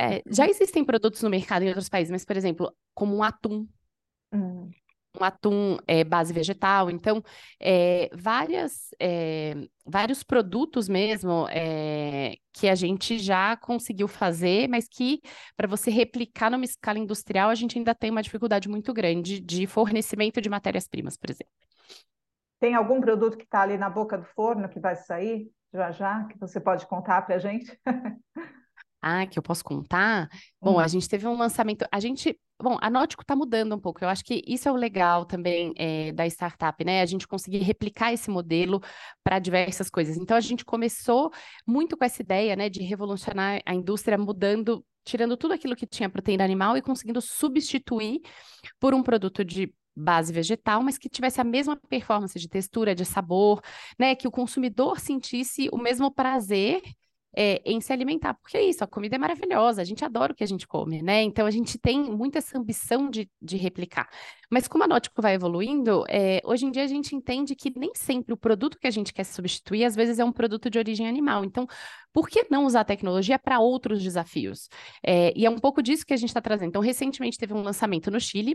É, 0.00 0.22
já 0.30 0.46
existem 0.46 0.84
produtos 0.84 1.20
no 1.22 1.28
mercado 1.28 1.64
em 1.64 1.68
outros 1.68 1.88
países, 1.88 2.12
mas, 2.12 2.24
por 2.24 2.36
exemplo, 2.36 2.72
como 2.94 3.16
um 3.16 3.22
atum 3.24 3.66
Hum. 4.32 4.70
Um 5.18 5.24
atum 5.24 5.78
é, 5.86 6.04
base 6.04 6.32
vegetal. 6.32 6.90
Então, 6.90 7.22
é, 7.60 8.08
várias, 8.14 8.90
é, 9.00 9.54
vários 9.84 10.22
produtos 10.22 10.88
mesmo 10.88 11.46
que 12.52 12.68
a 12.68 12.74
gente 12.74 13.18
já 13.18 13.56
conseguiu 13.56 14.06
fazer, 14.06 14.68
mas 14.68 14.86
que 14.86 15.20
para 15.56 15.66
você 15.66 15.90
replicar 15.90 16.50
numa 16.50 16.64
escala 16.64 16.98
industrial, 16.98 17.50
a 17.50 17.54
gente 17.54 17.78
ainda 17.78 17.94
tem 17.94 18.10
uma 18.10 18.22
dificuldade 18.22 18.68
muito 18.68 18.92
grande 18.92 19.40
de 19.40 19.66
fornecimento 19.66 20.40
de 20.40 20.48
matérias-primas, 20.48 21.16
por 21.16 21.30
exemplo. 21.30 21.52
Tem 22.60 22.74
algum 22.74 23.00
produto 23.00 23.36
que 23.36 23.44
está 23.44 23.62
ali 23.62 23.78
na 23.78 23.88
boca 23.88 24.18
do 24.18 24.24
forno 24.24 24.68
que 24.68 24.80
vai 24.80 24.96
sair 24.96 25.50
já 25.72 25.90
já, 25.90 26.24
que 26.24 26.38
você 26.38 26.60
pode 26.60 26.86
contar 26.86 27.22
para 27.22 27.36
a 27.36 27.38
gente? 27.38 27.78
Ah, 29.00 29.26
que 29.26 29.38
eu 29.38 29.42
posso 29.42 29.62
contar? 29.62 30.28
Bom, 30.60 30.78
a 30.78 30.82
uhum. 30.82 30.88
gente 30.88 31.08
teve 31.08 31.26
um 31.26 31.36
lançamento. 31.36 31.86
A 31.90 32.00
gente. 32.00 32.38
Bom, 32.60 32.76
a 32.80 32.90
Nótico 32.90 33.22
está 33.22 33.36
mudando 33.36 33.74
um 33.76 33.78
pouco. 33.78 34.02
Eu 34.02 34.08
acho 34.08 34.24
que 34.24 34.42
isso 34.44 34.68
é 34.68 34.72
o 34.72 34.76
legal 34.76 35.24
também 35.24 35.72
é, 35.76 36.10
da 36.12 36.26
startup, 36.26 36.84
né? 36.84 37.00
A 37.00 37.06
gente 37.06 37.28
conseguir 37.28 37.58
replicar 37.58 38.12
esse 38.12 38.28
modelo 38.28 38.80
para 39.22 39.38
diversas 39.38 39.88
coisas. 39.88 40.16
Então, 40.16 40.36
a 40.36 40.40
gente 40.40 40.64
começou 40.64 41.30
muito 41.64 41.96
com 41.96 42.04
essa 42.04 42.20
ideia, 42.20 42.56
né, 42.56 42.68
de 42.68 42.82
revolucionar 42.82 43.60
a 43.64 43.72
indústria, 43.72 44.18
mudando, 44.18 44.84
tirando 45.04 45.36
tudo 45.36 45.54
aquilo 45.54 45.76
que 45.76 45.86
tinha 45.86 46.10
proteína 46.10 46.42
animal 46.42 46.76
e 46.76 46.82
conseguindo 46.82 47.20
substituir 47.20 48.20
por 48.80 48.92
um 48.92 49.04
produto 49.04 49.44
de 49.44 49.72
base 49.96 50.32
vegetal, 50.32 50.82
mas 50.82 50.98
que 50.98 51.08
tivesse 51.08 51.40
a 51.40 51.44
mesma 51.44 51.76
performance 51.88 52.36
de 52.38 52.48
textura, 52.48 52.92
de 52.92 53.04
sabor, 53.04 53.60
né? 53.96 54.16
Que 54.16 54.26
o 54.26 54.32
consumidor 54.32 54.98
sentisse 54.98 55.68
o 55.72 55.78
mesmo 55.78 56.12
prazer 56.12 56.82
é, 57.40 57.62
em 57.64 57.80
se 57.80 57.92
alimentar, 57.92 58.34
porque 58.34 58.56
é 58.56 58.64
isso, 58.64 58.82
a 58.82 58.86
comida 58.88 59.14
é 59.14 59.18
maravilhosa, 59.18 59.80
a 59.80 59.84
gente 59.84 60.04
adora 60.04 60.32
o 60.32 60.34
que 60.34 60.42
a 60.42 60.46
gente 60.46 60.66
come, 60.66 61.00
né? 61.00 61.22
Então 61.22 61.46
a 61.46 61.52
gente 61.52 61.78
tem 61.78 62.02
muita 62.02 62.38
essa 62.38 62.58
ambição 62.58 63.08
de, 63.08 63.30
de 63.40 63.56
replicar. 63.56 64.08
Mas 64.50 64.66
como 64.66 64.82
a 64.82 64.88
Nótico 64.88 65.22
vai 65.22 65.34
evoluindo, 65.34 66.04
é, 66.08 66.40
hoje 66.44 66.66
em 66.66 66.70
dia 66.72 66.82
a 66.82 66.88
gente 66.88 67.14
entende 67.14 67.54
que 67.54 67.72
nem 67.78 67.92
sempre 67.94 68.34
o 68.34 68.36
produto 68.36 68.76
que 68.76 68.88
a 68.88 68.90
gente 68.90 69.12
quer 69.14 69.22
substituir, 69.22 69.84
às 69.84 69.94
vezes 69.94 70.18
é 70.18 70.24
um 70.24 70.32
produto 70.32 70.68
de 70.68 70.78
origem 70.78 71.06
animal. 71.06 71.44
Então, 71.44 71.64
por 72.12 72.28
que 72.28 72.44
não 72.50 72.64
usar 72.64 72.80
a 72.80 72.84
tecnologia 72.84 73.38
para 73.38 73.60
outros 73.60 74.02
desafios? 74.02 74.68
É, 75.06 75.32
e 75.38 75.46
é 75.46 75.50
um 75.50 75.58
pouco 75.60 75.80
disso 75.80 76.04
que 76.04 76.14
a 76.14 76.16
gente 76.16 76.30
está 76.30 76.40
trazendo. 76.40 76.70
Então, 76.70 76.82
recentemente 76.82 77.38
teve 77.38 77.54
um 77.54 77.62
lançamento 77.62 78.10
no 78.10 78.18
Chile, 78.18 78.54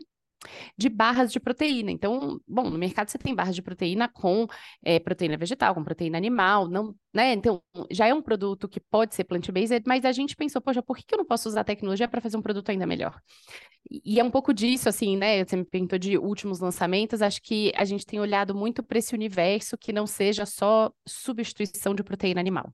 de 0.77 0.89
barras 0.89 1.31
de 1.31 1.39
proteína. 1.39 1.91
Então, 1.91 2.39
bom, 2.47 2.69
no 2.69 2.77
mercado 2.77 3.09
você 3.09 3.17
tem 3.17 3.35
barras 3.35 3.55
de 3.55 3.61
proteína 3.61 4.07
com 4.09 4.47
é, 4.83 4.99
proteína 4.99 5.37
vegetal, 5.37 5.73
com 5.75 5.83
proteína 5.83 6.17
animal, 6.17 6.67
não, 6.67 6.95
né? 7.13 7.33
Então, 7.33 7.61
já 7.91 8.07
é 8.07 8.13
um 8.13 8.21
produto 8.21 8.67
que 8.67 8.79
pode 8.79 9.15
ser 9.15 9.23
plant-based, 9.23 9.83
mas 9.87 10.05
a 10.05 10.11
gente 10.11 10.35
pensou, 10.35 10.61
poxa, 10.61 10.81
por 10.81 10.97
que, 10.97 11.05
eu 11.13 11.17
não 11.17 11.25
posso 11.25 11.47
usar 11.47 11.61
a 11.61 11.63
tecnologia 11.63 12.07
para 12.07 12.21
fazer 12.21 12.37
um 12.37 12.41
produto 12.41 12.69
ainda 12.69 12.85
melhor? 12.85 13.19
E 14.03 14.19
é 14.19 14.23
um 14.23 14.31
pouco 14.31 14.53
disso, 14.53 14.89
assim, 14.89 15.17
né? 15.17 15.43
Você 15.43 15.55
me 15.55 15.65
perguntou 15.65 15.99
de 15.99 16.17
últimos 16.17 16.59
lançamentos, 16.59 17.21
acho 17.21 17.41
que 17.41 17.71
a 17.75 17.85
gente 17.85 18.05
tem 18.05 18.19
olhado 18.19 18.55
muito 18.55 18.81
para 18.81 18.97
esse 18.97 19.13
universo 19.13 19.77
que 19.77 19.93
não 19.93 20.07
seja 20.07 20.45
só 20.45 20.91
substituição 21.07 21.93
de 21.93 22.03
proteína 22.03 22.39
animal. 22.39 22.73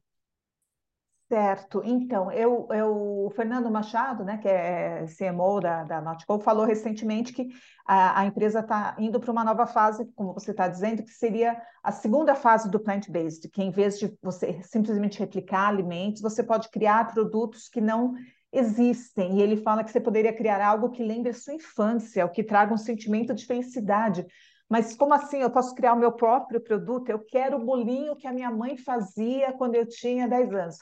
Certo. 1.30 1.84
Então, 1.86 2.32
eu, 2.32 2.68
eu, 2.72 3.26
o 3.28 3.30
Fernando 3.30 3.70
Machado, 3.70 4.24
né, 4.24 4.40
que 4.40 4.48
é 4.48 5.06
CMO 5.06 5.60
da, 5.60 5.84
da 5.84 6.02
Nautical, 6.02 6.40
falou 6.40 6.66
recentemente 6.66 7.32
que 7.32 7.50
a, 7.86 8.22
a 8.22 8.26
empresa 8.26 8.62
está 8.62 8.96
indo 8.98 9.20
para 9.20 9.32
uma 9.32 9.44
nova 9.44 9.68
fase, 9.68 10.12
como 10.16 10.34
você 10.34 10.50
está 10.50 10.68
dizendo, 10.68 11.04
que 11.04 11.12
seria 11.12 11.62
a 11.84 11.92
segunda 11.92 12.34
fase 12.34 12.68
do 12.68 12.80
plant-based, 12.80 13.48
que 13.48 13.62
em 13.62 13.70
vez 13.70 14.00
de 14.00 14.12
você 14.24 14.60
simplesmente 14.64 15.20
replicar 15.20 15.68
alimentos, 15.68 16.20
você 16.20 16.42
pode 16.42 16.68
criar 16.72 17.14
produtos 17.14 17.70
que 17.70 17.80
não 17.80 18.16
existem. 18.52 19.38
E 19.38 19.42
ele 19.44 19.58
fala 19.58 19.84
que 19.84 19.92
você 19.92 20.00
poderia 20.00 20.34
criar 20.34 20.66
algo 20.66 20.90
que 20.90 21.04
lembre 21.04 21.30
a 21.30 21.36
sua 21.36 21.54
infância, 21.54 22.26
o 22.26 22.30
que 22.30 22.44
traga 22.44 22.74
um 22.74 22.78
sentimento 22.78 23.36
de 23.36 23.46
felicidade. 23.46 24.26
Mas 24.70 24.96
como 24.96 25.14
assim 25.14 25.40
eu 25.42 25.50
posso 25.50 25.74
criar 25.74 25.94
o 25.94 26.00
meu 26.00 26.12
próprio 26.12 26.62
produto? 26.62 27.10
Eu 27.10 27.20
quero 27.20 27.58
o 27.58 27.66
bolinho 27.66 28.16
que 28.16 28.28
a 28.28 28.34
minha 28.34 28.52
mãe 28.52 28.78
fazia 28.78 29.52
quando 29.54 29.76
eu 29.76 29.88
tinha 29.88 30.28
10 30.28 30.54
anos. 30.54 30.78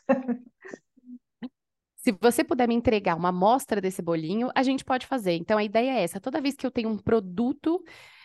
Se 1.96 2.12
você 2.22 2.44
puder 2.44 2.68
me 2.68 2.76
entregar 2.76 3.16
uma 3.16 3.30
amostra 3.30 3.82
desse 3.82 4.02
bolinho, 4.02 4.50
a 4.54 4.64
gente 4.64 4.84
pode 4.84 5.08
fazer. 5.08 5.34
Então 5.34 5.58
a 5.58 5.64
ideia 5.64 5.92
é 5.92 6.04
essa: 6.04 6.20
toda 6.20 6.42
vez 6.42 6.56
que 6.56 6.66
eu 6.66 6.72
tenho 6.72 6.90
um 6.90 6.98
produto, 6.98 7.82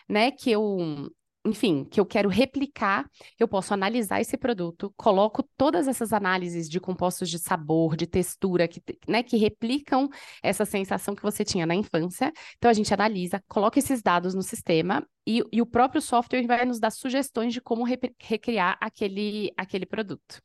né, 0.07 0.31
que 0.31 0.51
eu 0.51 1.09
enfim, 1.45 1.83
que 1.83 1.99
eu 1.99 2.05
quero 2.05 2.29
replicar, 2.29 3.05
eu 3.37 3.47
posso 3.47 3.73
analisar 3.73 4.21
esse 4.21 4.37
produto, 4.37 4.93
coloco 4.95 5.43
todas 5.57 5.87
essas 5.87 6.13
análises 6.13 6.69
de 6.69 6.79
compostos 6.79 7.29
de 7.29 7.37
sabor, 7.37 7.97
de 7.97 8.07
textura, 8.07 8.67
que, 8.67 8.81
né, 9.07 9.21
que 9.21 9.35
replicam 9.35 10.09
essa 10.41 10.63
sensação 10.63 11.13
que 11.13 11.21
você 11.21 11.43
tinha 11.43 11.65
na 11.65 11.75
infância. 11.75 12.31
Então 12.57 12.71
a 12.71 12.73
gente 12.73 12.93
analisa, 12.93 13.43
coloca 13.47 13.77
esses 13.77 14.01
dados 14.01 14.33
no 14.33 14.41
sistema 14.41 15.05
e, 15.27 15.43
e 15.51 15.61
o 15.61 15.65
próprio 15.65 16.01
software 16.01 16.47
vai 16.47 16.65
nos 16.65 16.79
dar 16.79 16.91
sugestões 16.91 17.53
de 17.53 17.59
como 17.59 17.83
re 17.83 17.99
recriar 18.21 18.77
aquele, 18.79 19.51
aquele 19.57 19.85
produto. 19.85 20.41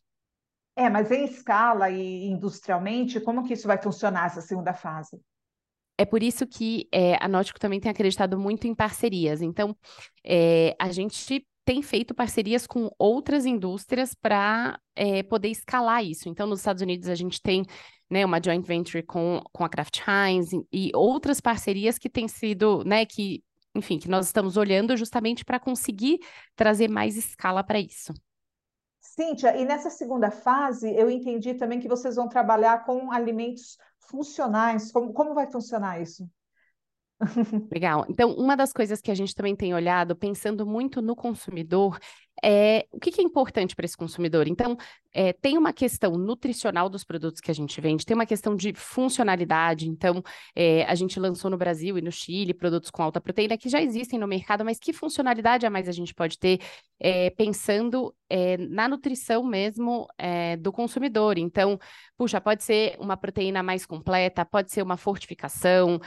É, 0.77 0.89
mas 0.89 1.11
em 1.11 1.25
escala 1.25 1.91
e 1.91 2.27
industrialmente, 2.27 3.21
como 3.21 3.45
que 3.45 3.55
isso 3.55 3.67
vai 3.67 3.81
funcionar 3.81 4.27
essa 4.27 4.41
segunda 4.41 4.73
fase? 4.73 5.21
É 5.99 6.05
por 6.05 6.23
isso 6.23 6.47
que 6.47 6.89
é, 6.93 7.17
a 7.21 7.27
Nótico 7.27 7.59
também 7.59 7.81
tem 7.81 7.91
acreditado 7.91 8.39
muito 8.39 8.69
em 8.69 8.75
parcerias. 8.75 9.43
Então, 9.43 9.77
é, 10.25 10.77
a 10.79 10.93
gente 10.93 11.45
tem 11.65 11.83
feito 11.83 12.15
parcerias 12.15 12.67
com 12.67 12.89
outras 12.99 13.45
indústrias 13.45 14.15
para 14.15 14.81
é, 14.97 15.25
poder 15.25 15.49
escalar 15.49 16.05
isso. 16.05 16.29
Então, 16.29 16.47
nos 16.47 16.61
Estados 16.61 16.81
Unidos, 16.81 17.09
a 17.09 17.17
gente 17.17 17.43
tem 17.43 17.67
né, 18.09 18.25
uma 18.25 18.41
joint 18.43 18.65
venture 18.65 19.03
com, 19.03 19.43
com 19.53 19.65
a 19.65 19.69
Kraft 19.69 20.01
Heinz 20.07 20.51
e, 20.73 20.91
outras 20.95 21.41
parcerias 21.41 21.99
que 21.99 22.09
têm 22.09 22.29
sido, 22.29 22.83
né, 22.85 23.05
que, 23.05 23.43
enfim, 23.75 23.99
que 23.99 24.09
nós 24.09 24.27
estamos 24.27 24.57
olhando 24.57 24.97
justamente 24.97 25.45
para 25.45 25.61
conseguir 25.61 26.21
trazer 26.57 26.89
mais 26.89 27.17
escala 27.17 27.63
para 27.63 27.81
isso. 27.81 28.15
Cíntia, 29.01 29.57
e 29.57 29.65
nessa 29.65 29.91
segunda 29.91 30.31
fase, 30.31 30.89
eu 30.95 31.11
entendi 31.11 31.55
também 31.55 31.81
que 31.81 31.89
vocês 31.89 32.17
vão 32.17 32.29
trabalhar 32.29 32.85
com 32.85 33.11
alimentos 33.11 33.77
funcionais. 34.09 34.91
Como, 34.91 35.13
como 35.13 35.35
vai 35.35 35.51
funcionar 35.51 36.01
isso? 36.01 36.29
Legal. 37.73 38.07
Então, 38.09 38.33
uma 38.35 38.57
das 38.57 38.73
coisas 38.73 39.01
que 39.01 39.11
a 39.11 39.15
gente 39.15 39.35
também 39.35 39.55
tem 39.55 39.75
olhado, 39.75 40.17
pensando 40.17 40.67
muito 40.67 41.03
no 41.03 41.17
consumidor, 41.17 41.99
é 42.45 42.87
o 42.93 43.01
que, 43.01 43.11
que 43.11 43.21
é 43.21 43.25
importante 43.25 43.75
para 43.75 43.85
esse 43.85 43.97
consumidor. 43.97 44.47
Então, 44.47 44.77
é, 45.13 45.33
tem 45.33 45.59
uma 45.59 45.73
questão 45.73 46.13
nutricional 46.13 46.89
dos 46.89 47.05
produtos 47.05 47.41
que 47.41 47.51
a 47.51 47.55
gente 47.55 47.81
vende, 47.81 48.07
tem 48.07 48.15
uma 48.15 48.27
questão 48.27 48.55
de 48.55 48.73
funcionalidade. 48.75 49.89
Então, 49.89 50.23
é, 50.55 50.85
a 50.85 50.95
gente 50.95 51.19
lançou 51.19 51.51
no 51.51 51.57
Brasil 51.57 51.99
e 51.99 52.03
no 52.03 52.13
Chile 52.13 52.55
produtos 52.55 52.91
com 52.91 53.03
alta 53.03 53.21
proteína 53.21 53.59
que 53.59 53.69
já 53.69 53.83
existem 53.83 54.19
no 54.19 54.27
mercado, 54.27 54.65
mas 54.65 54.79
que 54.79 54.93
funcionalidade 54.93 55.67
a 55.67 55.71
mais 55.71 55.89
a 55.89 55.93
gente 55.93 56.15
pode 56.15 56.39
ter 56.39 56.61
é, 57.01 57.31
pensando 57.31 58.15
é, 58.29 58.57
na 58.57 58.89
nutrição 58.89 59.43
mesmo 59.45 60.07
é, 60.19 60.57
do 60.57 60.73
consumidor. 60.73 61.39
Então, 61.39 61.79
puxa, 62.17 62.41
pode 62.41 62.65
ser 62.65 62.97
uma 62.99 63.17
proteína 63.17 63.63
mais 63.63 63.87
completa, 63.87 64.45
pode 64.45 64.73
ser 64.73 64.83
uma 64.83 64.97
fortificação. 64.97 66.01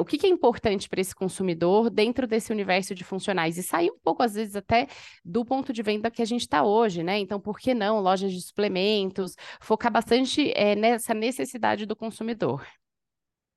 O 0.00 0.04
que, 0.04 0.18
que 0.18 0.26
é 0.26 0.30
importante 0.30 0.88
para 0.88 1.00
esse 1.00 1.14
consumidor 1.14 1.90
dentro 1.90 2.26
desse 2.26 2.52
universo 2.52 2.94
de 2.94 3.04
funcionais? 3.04 3.58
E 3.58 3.62
sair 3.62 3.90
um 3.90 3.98
pouco, 4.02 4.22
às 4.22 4.34
vezes, 4.34 4.56
até 4.56 4.86
do 5.24 5.44
ponto 5.44 5.67
de 5.72 5.82
venda 5.82 6.10
que 6.10 6.22
a 6.22 6.24
gente 6.24 6.42
está 6.42 6.62
hoje, 6.62 7.02
né? 7.02 7.18
Então, 7.18 7.40
por 7.40 7.58
que 7.58 7.74
não 7.74 8.00
lojas 8.00 8.32
de 8.32 8.40
suplementos, 8.40 9.34
focar 9.60 9.92
bastante 9.92 10.52
é, 10.54 10.74
nessa 10.74 11.14
necessidade 11.14 11.86
do 11.86 11.96
consumidor. 11.96 12.66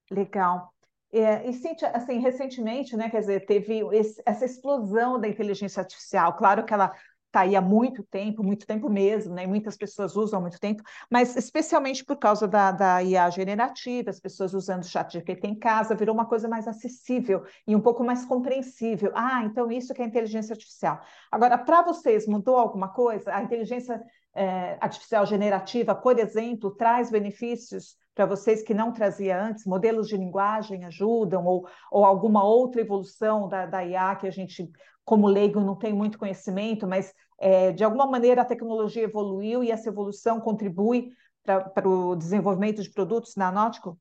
Legal. 0.09 0.73
É, 1.13 1.49
e, 1.49 1.53
Cíntia, 1.53 1.89
assim, 1.89 2.19
recentemente, 2.19 2.95
né, 2.95 3.09
quer 3.09 3.19
dizer, 3.19 3.45
teve 3.45 3.81
esse, 3.93 4.21
essa 4.25 4.45
explosão 4.45 5.19
da 5.19 5.27
inteligência 5.27 5.81
artificial. 5.81 6.33
Claro 6.37 6.65
que 6.65 6.73
ela 6.73 6.93
está 7.31 7.41
aí 7.41 7.55
há 7.55 7.61
muito 7.61 8.03
tempo, 8.03 8.43
muito 8.43 8.67
tempo 8.67 8.89
mesmo, 8.89 9.33
né? 9.33 9.47
Muitas 9.47 9.77
pessoas 9.77 10.15
usam 10.17 10.39
há 10.39 10.41
muito 10.41 10.59
tempo, 10.59 10.83
mas 11.09 11.35
especialmente 11.37 12.03
por 12.03 12.17
causa 12.17 12.45
da, 12.47 12.71
da 12.71 13.01
IA 13.01 13.29
generativa, 13.29 14.09
as 14.09 14.19
pessoas 14.19 14.53
usando 14.53 14.83
o 14.83 14.87
chat 14.87 15.13
GPT 15.13 15.47
em 15.47 15.55
casa, 15.55 15.95
virou 15.95 16.13
uma 16.13 16.25
coisa 16.25 16.47
mais 16.49 16.67
acessível 16.67 17.43
e 17.65 17.75
um 17.75 17.79
pouco 17.79 18.03
mais 18.03 18.25
compreensível. 18.25 19.11
Ah, 19.15 19.43
então 19.45 19.71
isso 19.71 19.93
que 19.93 20.01
é 20.01 20.05
inteligência 20.05 20.53
artificial. 20.53 21.01
Agora, 21.31 21.57
para 21.57 21.81
vocês, 21.81 22.27
mudou 22.27 22.57
alguma 22.57 22.89
coisa? 22.89 23.33
A 23.33 23.41
inteligência 23.41 24.01
é, 24.35 24.77
artificial 24.81 25.25
generativa, 25.25 25.95
por 25.95 26.19
exemplo, 26.19 26.71
traz 26.71 27.09
benefícios 27.09 27.95
para 28.13 28.25
vocês 28.25 28.61
que 28.61 28.73
não 28.73 28.91
trazia 28.91 29.41
antes? 29.41 29.65
Modelos 29.65 30.07
de 30.07 30.17
linguagem 30.17 30.83
ajudam? 30.85 31.45
Ou, 31.45 31.65
ou 31.89 32.03
alguma 32.05 32.43
outra 32.43 32.81
evolução 32.81 33.47
da, 33.47 33.65
da 33.65 33.85
IA 33.85 34.15
que 34.15 34.27
a 34.27 34.31
gente, 34.31 34.69
como 35.03 35.27
leigo, 35.27 35.59
não 35.59 35.75
tem 35.75 35.93
muito 35.93 36.17
conhecimento, 36.17 36.87
mas 36.87 37.13
é, 37.39 37.71
de 37.71 37.83
alguma 37.83 38.05
maneira 38.05 38.41
a 38.41 38.45
tecnologia 38.45 39.03
evoluiu 39.03 39.63
e 39.63 39.71
essa 39.71 39.89
evolução 39.89 40.39
contribui 40.39 41.11
para 41.43 41.87
o 41.89 42.15
desenvolvimento 42.15 42.83
de 42.83 42.91
produtos 42.91 43.35
na 43.35 43.51
Nótico? 43.51 43.97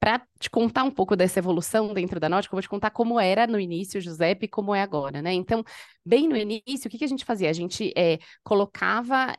Para 0.00 0.22
te 0.38 0.50
contar 0.50 0.84
um 0.84 0.90
pouco 0.90 1.16
dessa 1.16 1.38
evolução 1.38 1.94
dentro 1.94 2.20
da 2.20 2.28
Nótica, 2.28 2.54
eu 2.54 2.56
vou 2.56 2.62
te 2.62 2.68
contar 2.68 2.90
como 2.90 3.18
era 3.18 3.46
no 3.46 3.58
início, 3.58 4.00
Giuseppe, 4.00 4.44
e 4.46 4.48
como 4.48 4.74
é 4.74 4.82
agora, 4.82 5.22
né? 5.22 5.32
Então, 5.32 5.64
bem 6.04 6.28
no 6.28 6.36
início, 6.36 6.86
o 6.86 6.90
que, 6.90 6.98
que 6.98 7.04
a 7.04 7.08
gente 7.08 7.24
fazia? 7.24 7.48
A 7.48 7.54
gente 7.54 7.92
é, 7.96 8.18
colocava 8.42 9.34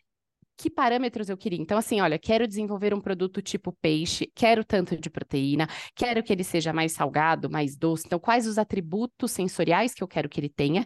que 0.58 0.70
parâmetros 0.70 1.30
eu 1.30 1.38
queria. 1.38 1.60
Então, 1.60 1.78
assim, 1.78 2.02
olha, 2.02 2.18
quero 2.18 2.48
desenvolver 2.48 2.94
um 2.94 3.02
produto 3.02 3.42
tipo 3.42 3.72
peixe, 3.82 4.32
quero 4.34 4.64
tanto 4.64 4.98
de 4.98 5.10
proteína, 5.10 5.68
quero 5.96 6.24
que 6.24 6.32
ele 6.32 6.44
seja 6.44 6.72
mais 6.74 6.92
salgado, 6.94 7.50
mais 7.50 7.76
doce. 7.78 8.04
Então, 8.06 8.20
quais 8.20 8.48
os 8.48 8.58
atributos 8.58 9.32
sensoriais 9.32 9.94
que 9.94 10.04
eu 10.04 10.08
quero 10.08 10.30
que 10.30 10.40
ele 10.40 10.50
tenha? 10.50 10.86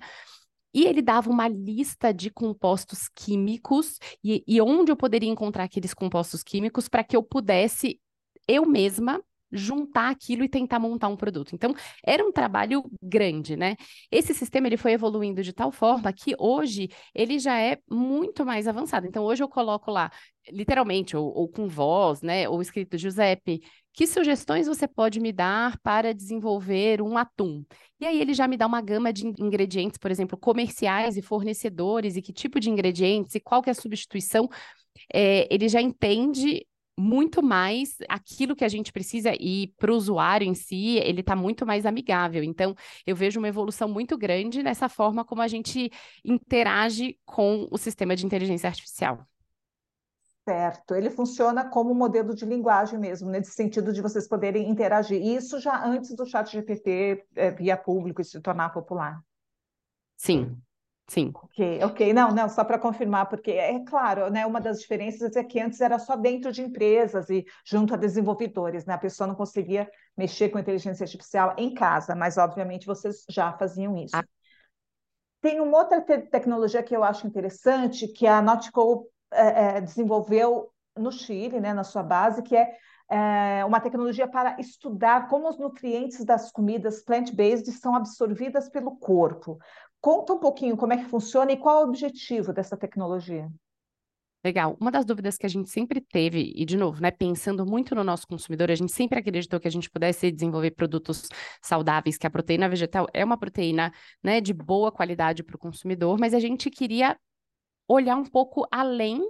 E 0.73 0.85
ele 0.85 1.01
dava 1.01 1.29
uma 1.29 1.47
lista 1.47 2.13
de 2.13 2.29
compostos 2.29 3.09
químicos 3.15 3.97
e, 4.23 4.43
e 4.47 4.61
onde 4.61 4.91
eu 4.91 4.95
poderia 4.95 5.29
encontrar 5.29 5.63
aqueles 5.63 5.93
compostos 5.93 6.43
químicos 6.43 6.87
para 6.87 7.03
que 7.03 7.15
eu 7.15 7.23
pudesse, 7.23 7.99
eu 8.47 8.65
mesma, 8.65 9.21
juntar 9.51 10.09
aquilo 10.09 10.43
e 10.43 10.49
tentar 10.49 10.79
montar 10.79 11.07
um 11.07 11.15
produto. 11.15 11.53
Então, 11.53 11.73
era 12.05 12.23
um 12.25 12.31
trabalho 12.31 12.83
grande, 13.01 13.55
né? 13.55 13.75
Esse 14.11 14.33
sistema 14.33 14.67
ele 14.67 14.77
foi 14.77 14.93
evoluindo 14.93 15.41
de 15.43 15.53
tal 15.53 15.71
forma 15.71 16.11
que 16.13 16.35
hoje 16.37 16.89
ele 17.13 17.39
já 17.39 17.59
é 17.59 17.77
muito 17.89 18.45
mais 18.45 18.67
avançado. 18.67 19.07
Então, 19.07 19.23
hoje 19.23 19.43
eu 19.43 19.49
coloco 19.49 19.91
lá, 19.91 20.11
literalmente, 20.51 21.15
ou, 21.17 21.25
ou 21.33 21.47
com 21.47 21.67
voz, 21.67 22.21
né? 22.21 22.47
Ou 22.47 22.61
escrito 22.61 22.97
Giuseppe, 22.97 23.61
que 23.93 24.07
sugestões 24.07 24.67
você 24.67 24.87
pode 24.87 25.19
me 25.19 25.31
dar 25.31 25.77
para 25.79 26.13
desenvolver 26.13 27.01
um 27.01 27.17
atum? 27.17 27.65
E 27.99 28.05
aí 28.05 28.21
ele 28.21 28.33
já 28.33 28.47
me 28.47 28.55
dá 28.55 28.65
uma 28.65 28.81
gama 28.81 29.11
de 29.11 29.27
ingredientes, 29.27 29.97
por 29.97 30.09
exemplo, 30.09 30.37
comerciais 30.37 31.17
e 31.17 31.21
fornecedores, 31.21 32.15
e 32.15 32.21
que 32.21 32.31
tipo 32.31 32.59
de 32.59 32.69
ingredientes, 32.69 33.35
e 33.35 33.39
qual 33.39 33.61
que 33.61 33.69
é 33.69 33.71
a 33.71 33.75
substituição. 33.75 34.47
É, 35.13 35.53
ele 35.53 35.67
já 35.67 35.81
entende 35.81 36.65
muito 36.99 37.41
mais 37.41 37.95
aquilo 38.09 38.55
que 38.55 38.65
a 38.65 38.67
gente 38.67 38.91
precisa 38.91 39.31
e 39.39 39.73
para 39.77 39.91
o 39.91 39.95
usuário 39.95 40.45
em 40.45 40.53
si, 40.53 40.97
ele 40.97 41.21
está 41.21 41.33
muito 41.33 41.65
mais 41.65 41.85
amigável. 41.85 42.43
Então, 42.43 42.75
eu 43.07 43.15
vejo 43.15 43.39
uma 43.39 43.47
evolução 43.47 43.87
muito 43.87 44.17
grande 44.17 44.61
nessa 44.61 44.89
forma 44.89 45.23
como 45.23 45.41
a 45.41 45.47
gente 45.47 45.89
interage 46.25 47.17
com 47.25 47.67
o 47.71 47.77
sistema 47.77 48.15
de 48.17 48.25
inteligência 48.25 48.67
artificial. 48.67 49.25
Certo, 50.47 50.95
ele 50.95 51.09
funciona 51.09 51.69
como 51.69 51.93
modelo 51.93 52.35
de 52.35 52.43
linguagem 52.43 52.99
mesmo, 52.99 53.29
nesse 53.29 53.51
sentido 53.51 53.93
de 53.93 54.01
vocês 54.01 54.27
poderem 54.27 54.69
interagir. 54.69 55.21
Isso 55.21 55.59
já 55.59 55.85
antes 55.85 56.13
do 56.15 56.25
chat 56.25 56.51
GPT 56.51 57.25
é, 57.35 57.51
via 57.51 57.77
público 57.77 58.19
e 58.19 58.25
se 58.25 58.41
tornar 58.41 58.69
popular. 58.69 59.21
Sim, 60.17 60.57
Sim. 61.09 61.31
Ok, 61.33 61.83
ok. 61.83 62.13
Não, 62.13 62.31
não, 62.31 62.47
só 62.47 62.63
para 62.63 62.77
confirmar, 62.77 63.27
porque 63.27 63.51
é 63.51 63.83
claro, 63.83 64.29
né? 64.29 64.45
Uma 64.45 64.61
das 64.61 64.79
diferenças 64.79 65.35
é 65.35 65.43
que 65.43 65.59
antes 65.59 65.81
era 65.81 65.97
só 65.97 66.15
dentro 66.15 66.51
de 66.51 66.61
empresas 66.61 67.29
e 67.31 67.43
junto 67.65 67.95
a 67.95 67.97
desenvolvedores, 67.97 68.85
né? 68.85 68.93
A 68.93 68.97
pessoa 68.99 69.25
não 69.25 69.33
conseguia 69.33 69.89
mexer 70.15 70.49
com 70.49 70.59
inteligência 70.59 71.03
artificial 71.03 71.55
em 71.57 71.73
casa, 71.73 72.15
mas 72.15 72.37
obviamente 72.37 72.85
vocês 72.85 73.25
já 73.27 73.51
faziam 73.53 73.97
isso. 73.97 74.15
Ah. 74.15 74.23
Tem 75.41 75.59
uma 75.59 75.79
outra 75.79 75.99
te 75.99 76.19
tecnologia 76.19 76.83
que 76.83 76.95
eu 76.95 77.03
acho 77.03 77.25
interessante, 77.25 78.07
que 78.07 78.27
a 78.27 78.41
Nautico 78.41 79.09
é, 79.31 79.77
é, 79.77 79.81
desenvolveu 79.81 80.69
no 80.95 81.11
Chile, 81.11 81.59
né, 81.59 81.73
na 81.73 81.83
sua 81.83 82.03
base, 82.03 82.43
que 82.43 82.55
é 82.55 82.77
é, 83.09 83.65
uma 83.65 83.79
tecnologia 83.79 84.27
para 84.27 84.55
estudar 84.59 85.27
como 85.27 85.49
os 85.49 85.57
nutrientes 85.57 86.23
das 86.23 86.51
comidas 86.51 87.01
plant-based 87.01 87.71
são 87.71 87.95
absorvidas 87.95 88.69
pelo 88.69 88.95
corpo. 88.97 89.57
Conta 90.01 90.33
um 90.33 90.39
pouquinho 90.39 90.77
como 90.77 90.93
é 90.93 90.97
que 90.97 91.05
funciona 91.05 91.51
e 91.51 91.57
qual 91.57 91.81
é 91.81 91.85
o 91.85 91.87
objetivo 91.89 92.53
dessa 92.53 92.77
tecnologia. 92.77 93.49
Legal. 94.43 94.77
Uma 94.79 94.89
das 94.89 95.03
dúvidas 95.03 95.37
que 95.37 95.45
a 95.45 95.49
gente 95.49 95.69
sempre 95.69 95.99
teve, 95.99 96.53
e 96.55 96.63
de 96.63 96.77
novo, 96.77 97.01
né, 97.01 97.11
pensando 97.11 97.65
muito 97.65 97.93
no 97.93 98.05
nosso 98.05 98.25
consumidor, 98.25 98.71
a 98.71 98.75
gente 98.75 98.93
sempre 98.93 99.19
acreditou 99.19 99.59
que 99.59 99.67
a 99.67 99.71
gente 99.71 99.89
pudesse 99.89 100.31
desenvolver 100.31 100.71
produtos 100.71 101.27
saudáveis, 101.61 102.17
que 102.17 102.25
a 102.25 102.29
proteína 102.29 102.69
vegetal 102.69 103.05
é 103.13 103.23
uma 103.25 103.37
proteína, 103.37 103.91
né, 104.23 104.39
de 104.39 104.53
boa 104.53 104.93
qualidade 104.93 105.43
para 105.43 105.57
o 105.57 105.59
consumidor, 105.59 106.17
mas 106.17 106.33
a 106.33 106.39
gente 106.39 106.69
queria 106.69 107.19
olhar 107.85 108.15
um 108.15 108.23
pouco 108.23 108.65
além 108.71 109.29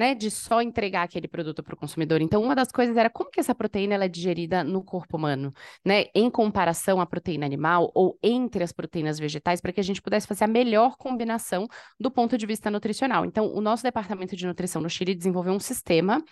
né, 0.00 0.14
de 0.14 0.30
só 0.30 0.62
entregar 0.62 1.02
aquele 1.02 1.28
produto 1.28 1.62
para 1.62 1.74
o 1.74 1.76
consumidor. 1.76 2.22
Então, 2.22 2.42
uma 2.42 2.54
das 2.54 2.72
coisas 2.72 2.96
era 2.96 3.10
como 3.10 3.30
que 3.30 3.38
essa 3.38 3.54
proteína 3.54 3.96
ela 3.96 4.06
é 4.06 4.08
digerida 4.08 4.64
no 4.64 4.82
corpo 4.82 5.18
humano, 5.18 5.52
né, 5.84 6.06
em 6.14 6.30
comparação 6.30 7.02
à 7.02 7.06
proteína 7.06 7.44
animal 7.44 7.92
ou 7.94 8.18
entre 8.22 8.64
as 8.64 8.72
proteínas 8.72 9.18
vegetais, 9.18 9.60
para 9.60 9.74
que 9.74 9.78
a 9.78 9.82
gente 9.82 10.00
pudesse 10.00 10.26
fazer 10.26 10.44
a 10.44 10.48
melhor 10.48 10.96
combinação 10.96 11.68
do 12.00 12.10
ponto 12.10 12.38
de 12.38 12.46
vista 12.46 12.70
nutricional. 12.70 13.26
Então, 13.26 13.52
o 13.52 13.60
nosso 13.60 13.82
departamento 13.82 14.34
de 14.34 14.46
nutrição 14.46 14.80
no 14.80 14.88
Chile 14.88 15.14
desenvolveu 15.14 15.52
um 15.52 15.60
sistema 15.60 16.24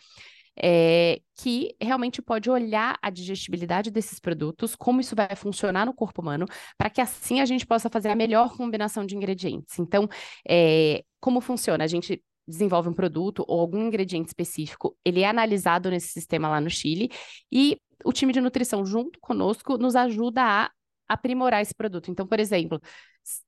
é, 0.59 1.21
que 1.37 1.77
realmente 1.79 2.23
pode 2.23 2.49
olhar 2.49 2.99
a 3.03 3.11
digestibilidade 3.11 3.91
desses 3.91 4.19
produtos, 4.19 4.75
como 4.75 4.99
isso 4.99 5.15
vai 5.15 5.37
funcionar 5.37 5.85
no 5.85 5.93
corpo 5.93 6.23
humano, 6.23 6.47
para 6.79 6.89
que 6.89 7.03
assim 7.03 7.43
a 7.43 7.45
gente 7.45 7.67
possa 7.67 7.91
fazer 7.91 8.09
a 8.09 8.17
melhor 8.17 8.57
combinação 8.57 9.05
de 9.05 9.15
ingredientes. 9.15 9.79
Então, 9.79 10.09
é, 10.49 11.05
como 11.21 11.43
funciona? 11.43 11.85
A 11.85 11.87
gente 11.87 12.23
desenvolve 12.49 12.89
um 12.89 12.95
produto 12.95 13.45
ou 13.47 13.61
algum 13.61 13.87
ingrediente 13.87 14.29
específico, 14.29 14.97
ele 15.05 15.21
é 15.21 15.29
analisado 15.29 15.91
nesse 15.91 16.09
sistema 16.09 16.49
lá 16.49 16.61
no 16.61 16.71
Chile 16.71 17.11
e 17.53 17.79
o 18.05 18.13
time 18.13 18.33
de 18.33 18.41
nutrição 18.41 18.87
junto 18.87 19.19
conosco 19.21 19.77
nos 19.77 19.95
ajuda 19.95 20.43
a 20.43 20.71
aprimorar 21.09 21.63
esse 21.63 21.75
produto. 21.75 22.11
Então, 22.11 22.27
por 22.27 22.39
exemplo, 22.39 22.81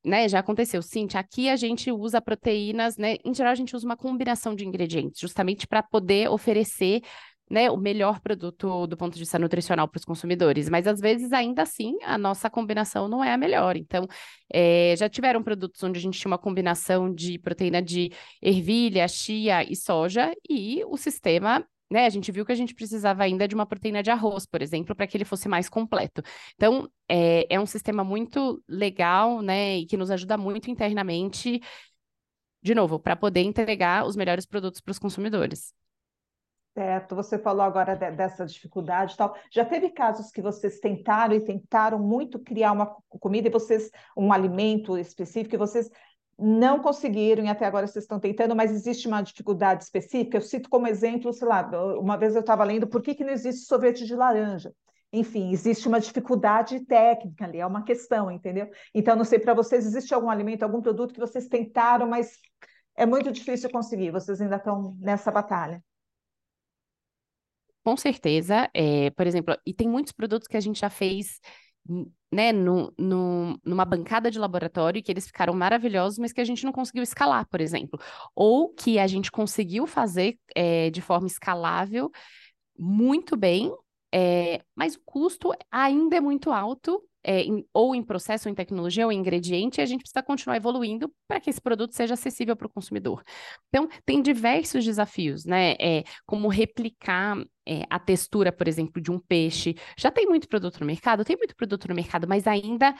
né, 0.04 0.28
já 0.28 0.40
aconteceu, 0.40 0.82
Cintia, 0.82 1.20
aqui 1.20 1.48
a 1.48 1.56
gente 1.56 1.90
usa 1.90 2.20
proteínas, 2.20 2.96
né, 2.96 3.16
em 3.24 3.34
geral 3.34 3.52
a 3.52 3.56
gente 3.56 3.74
usa 3.74 3.86
uma 3.86 3.96
combinação 3.96 4.54
de 4.54 4.66
ingredientes, 4.66 5.20
justamente 5.20 5.66
para 5.66 5.82
poder 5.82 6.28
oferecer 6.30 7.02
né, 7.50 7.70
o 7.70 7.76
melhor 7.76 8.20
produto 8.20 8.86
do 8.86 8.96
ponto 8.96 9.14
de 9.14 9.18
vista 9.20 9.38
nutricional 9.38 9.88
para 9.88 9.98
os 9.98 10.04
consumidores, 10.04 10.68
mas 10.68 10.86
às 10.86 11.00
vezes 11.00 11.32
ainda 11.32 11.62
assim 11.62 11.96
a 12.04 12.16
nossa 12.16 12.48
combinação 12.48 13.08
não 13.08 13.24
é 13.24 13.32
a 13.32 13.36
melhor. 13.36 13.76
Então, 13.76 14.06
é, 14.52 14.94
já 14.96 15.08
tiveram 15.08 15.42
produtos 15.42 15.82
onde 15.82 15.98
a 15.98 16.02
gente 16.02 16.18
tinha 16.18 16.30
uma 16.30 16.38
combinação 16.38 17.12
de 17.12 17.38
proteína 17.38 17.82
de 17.82 18.12
ervilha, 18.40 19.08
chia 19.08 19.64
e 19.64 19.74
soja, 19.74 20.32
e 20.48 20.84
o 20.86 20.96
sistema 20.96 21.66
né, 21.90 22.06
a 22.06 22.08
gente 22.08 22.30
viu 22.30 22.46
que 22.46 22.52
a 22.52 22.54
gente 22.54 22.74
precisava 22.74 23.24
ainda 23.24 23.48
de 23.48 23.54
uma 23.54 23.66
proteína 23.66 24.02
de 24.02 24.10
arroz, 24.10 24.46
por 24.46 24.62
exemplo, 24.62 24.94
para 24.94 25.06
que 25.08 25.16
ele 25.16 25.24
fosse 25.24 25.48
mais 25.48 25.68
completo. 25.68 26.22
Então, 26.54 26.88
é, 27.08 27.52
é 27.52 27.58
um 27.58 27.66
sistema 27.66 28.04
muito 28.04 28.62
legal, 28.68 29.42
né, 29.42 29.78
e 29.78 29.86
que 29.86 29.96
nos 29.96 30.10
ajuda 30.10 30.38
muito 30.38 30.70
internamente, 30.70 31.60
de 32.62 32.74
novo, 32.74 33.00
para 33.00 33.16
poder 33.16 33.40
entregar 33.40 34.06
os 34.06 34.14
melhores 34.16 34.46
produtos 34.46 34.80
para 34.80 34.92
os 34.92 34.98
consumidores. 34.98 35.74
Certo, 36.72 37.16
você 37.16 37.36
falou 37.36 37.62
agora 37.62 37.96
de, 37.96 38.12
dessa 38.12 38.46
dificuldade 38.46 39.14
e 39.14 39.16
tal. 39.16 39.34
Já 39.50 39.64
teve 39.64 39.90
casos 39.90 40.30
que 40.30 40.40
vocês 40.40 40.78
tentaram 40.78 41.34
e 41.34 41.40
tentaram 41.40 41.98
muito 41.98 42.38
criar 42.38 42.72
uma 42.72 42.86
comida 43.08 43.48
e 43.48 43.50
vocês, 43.50 43.90
um 44.16 44.32
alimento 44.32 44.96
específico, 44.96 45.54
e 45.54 45.58
vocês 45.58 45.90
não 46.38 46.80
conseguiram 46.80 47.44
e 47.44 47.48
até 47.48 47.66
agora 47.66 47.86
vocês 47.86 48.04
estão 48.04 48.20
tentando, 48.20 48.54
mas 48.56 48.70
existe 48.70 49.08
uma 49.08 49.20
dificuldade 49.20 49.82
específica. 49.82 50.36
Eu 50.36 50.42
cito 50.42 50.70
como 50.70 50.86
exemplo, 50.86 51.32
sei 51.32 51.46
lá, 51.46 51.68
uma 51.98 52.16
vez 52.16 52.34
eu 52.34 52.40
estava 52.40 52.64
lendo 52.64 52.86
por 52.86 53.02
que, 53.02 53.14
que 53.14 53.24
não 53.24 53.32
existe 53.32 53.66
sorvete 53.66 54.06
de 54.06 54.14
laranja. 54.14 54.72
Enfim, 55.12 55.50
existe 55.50 55.88
uma 55.88 55.98
dificuldade 55.98 56.86
técnica 56.86 57.44
ali, 57.44 57.58
é 57.58 57.66
uma 57.66 57.82
questão, 57.82 58.30
entendeu? 58.30 58.70
Então, 58.94 59.16
não 59.16 59.24
sei, 59.24 59.40
para 59.40 59.54
vocês, 59.54 59.84
existe 59.84 60.14
algum 60.14 60.30
alimento, 60.30 60.62
algum 60.62 60.80
produto 60.80 61.12
que 61.12 61.20
vocês 61.20 61.48
tentaram, 61.48 62.08
mas 62.08 62.38
é 62.96 63.04
muito 63.04 63.32
difícil 63.32 63.68
conseguir, 63.70 64.12
vocês 64.12 64.40
ainda 64.40 64.56
estão 64.56 64.96
nessa 65.00 65.32
batalha. 65.32 65.82
Com 67.82 67.96
certeza, 67.96 68.68
é, 68.74 69.10
por 69.10 69.26
exemplo, 69.26 69.56
e 69.64 69.72
tem 69.72 69.88
muitos 69.88 70.12
produtos 70.12 70.46
que 70.46 70.56
a 70.56 70.60
gente 70.60 70.80
já 70.80 70.90
fez, 70.90 71.40
né, 72.30 72.52
no, 72.52 72.92
no, 72.98 73.58
numa 73.64 73.84
bancada 73.84 74.30
de 74.30 74.38
laboratório 74.38 75.02
que 75.02 75.10
eles 75.10 75.26
ficaram 75.26 75.54
maravilhosos, 75.54 76.18
mas 76.18 76.32
que 76.32 76.40
a 76.40 76.44
gente 76.44 76.64
não 76.64 76.72
conseguiu 76.72 77.02
escalar, 77.02 77.48
por 77.48 77.60
exemplo. 77.60 77.98
Ou 78.34 78.68
que 78.74 78.98
a 78.98 79.06
gente 79.06 79.30
conseguiu 79.30 79.86
fazer 79.86 80.38
é, 80.54 80.90
de 80.90 81.00
forma 81.00 81.26
escalável 81.26 82.10
muito 82.78 83.36
bem, 83.36 83.72
é, 84.12 84.60
mas 84.74 84.94
o 84.96 85.00
custo 85.04 85.52
ainda 85.70 86.16
é 86.16 86.20
muito 86.20 86.50
alto 86.52 87.02
é, 87.22 87.42
em, 87.42 87.66
ou 87.72 87.94
em 87.94 88.02
processo, 88.02 88.48
ou 88.48 88.52
em 88.52 88.54
tecnologia, 88.54 89.04
ou 89.04 89.12
em 89.12 89.18
ingrediente, 89.18 89.80
e 89.80 89.82
a 89.82 89.86
gente 89.86 90.00
precisa 90.00 90.22
continuar 90.22 90.56
evoluindo 90.56 91.12
para 91.28 91.40
que 91.40 91.50
esse 91.50 91.60
produto 91.60 91.94
seja 91.94 92.14
acessível 92.14 92.56
para 92.56 92.66
o 92.66 92.70
consumidor. 92.70 93.22
Então, 93.68 93.88
tem 94.04 94.22
diversos 94.22 94.84
desafios, 94.84 95.44
né? 95.44 95.72
É, 95.72 96.04
como 96.26 96.48
replicar 96.48 97.36
é, 97.70 97.84
a 97.88 98.00
textura, 98.00 98.50
por 98.50 98.66
exemplo, 98.66 99.00
de 99.00 99.12
um 99.12 99.18
peixe. 99.20 99.76
Já 99.96 100.10
tem 100.10 100.26
muito 100.26 100.48
produto 100.48 100.80
no 100.80 100.86
mercado, 100.86 101.24
tem 101.24 101.36
muito 101.36 101.54
produto 101.54 101.86
no 101.88 101.94
mercado, 101.94 102.26
mas 102.26 102.46
ainda 102.48 102.94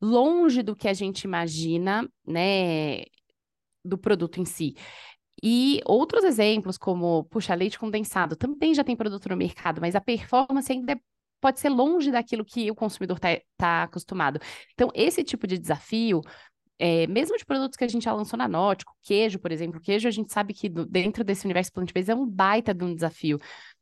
longe 0.00 0.62
do 0.62 0.74
que 0.74 0.88
a 0.88 0.92
gente 0.92 1.22
imagina, 1.22 2.08
né? 2.26 3.04
Do 3.84 3.96
produto 3.96 4.40
em 4.40 4.44
si. 4.44 4.74
E 5.42 5.80
outros 5.84 6.24
exemplos, 6.24 6.76
como, 6.78 7.24
puxa, 7.24 7.54
leite 7.54 7.78
condensado, 7.78 8.34
também 8.36 8.74
já 8.74 8.82
tem 8.82 8.96
produto 8.96 9.28
no 9.28 9.36
mercado, 9.36 9.80
mas 9.80 9.94
a 9.94 10.00
performance 10.00 10.72
ainda 10.72 10.92
é 10.94 11.00
pode 11.40 11.60
ser 11.60 11.68
longe 11.68 12.10
daquilo 12.10 12.44
que 12.44 12.70
o 12.70 12.74
consumidor 12.74 13.18
está 13.18 13.40
tá 13.56 13.82
acostumado. 13.84 14.40
Então, 14.72 14.90
esse 14.94 15.22
tipo 15.22 15.46
de 15.46 15.58
desafio, 15.58 16.22
é, 16.78 17.06
mesmo 17.06 17.36
de 17.38 17.44
produtos 17.44 17.76
que 17.76 17.84
a 17.84 17.88
gente 17.88 18.04
já 18.04 18.12
lançou 18.12 18.36
na 18.38 18.48
Nótico, 18.48 18.92
queijo, 19.02 19.38
por 19.38 19.52
exemplo, 19.52 19.80
queijo 19.80 20.08
a 20.08 20.10
gente 20.10 20.32
sabe 20.32 20.52
que 20.52 20.68
dentro 20.68 21.22
desse 21.22 21.44
universo 21.44 21.72
plant-based 21.72 22.10
é 22.10 22.14
um 22.14 22.26
baita 22.26 22.74
de 22.74 22.84
um 22.84 22.94
desafio. 22.94 23.38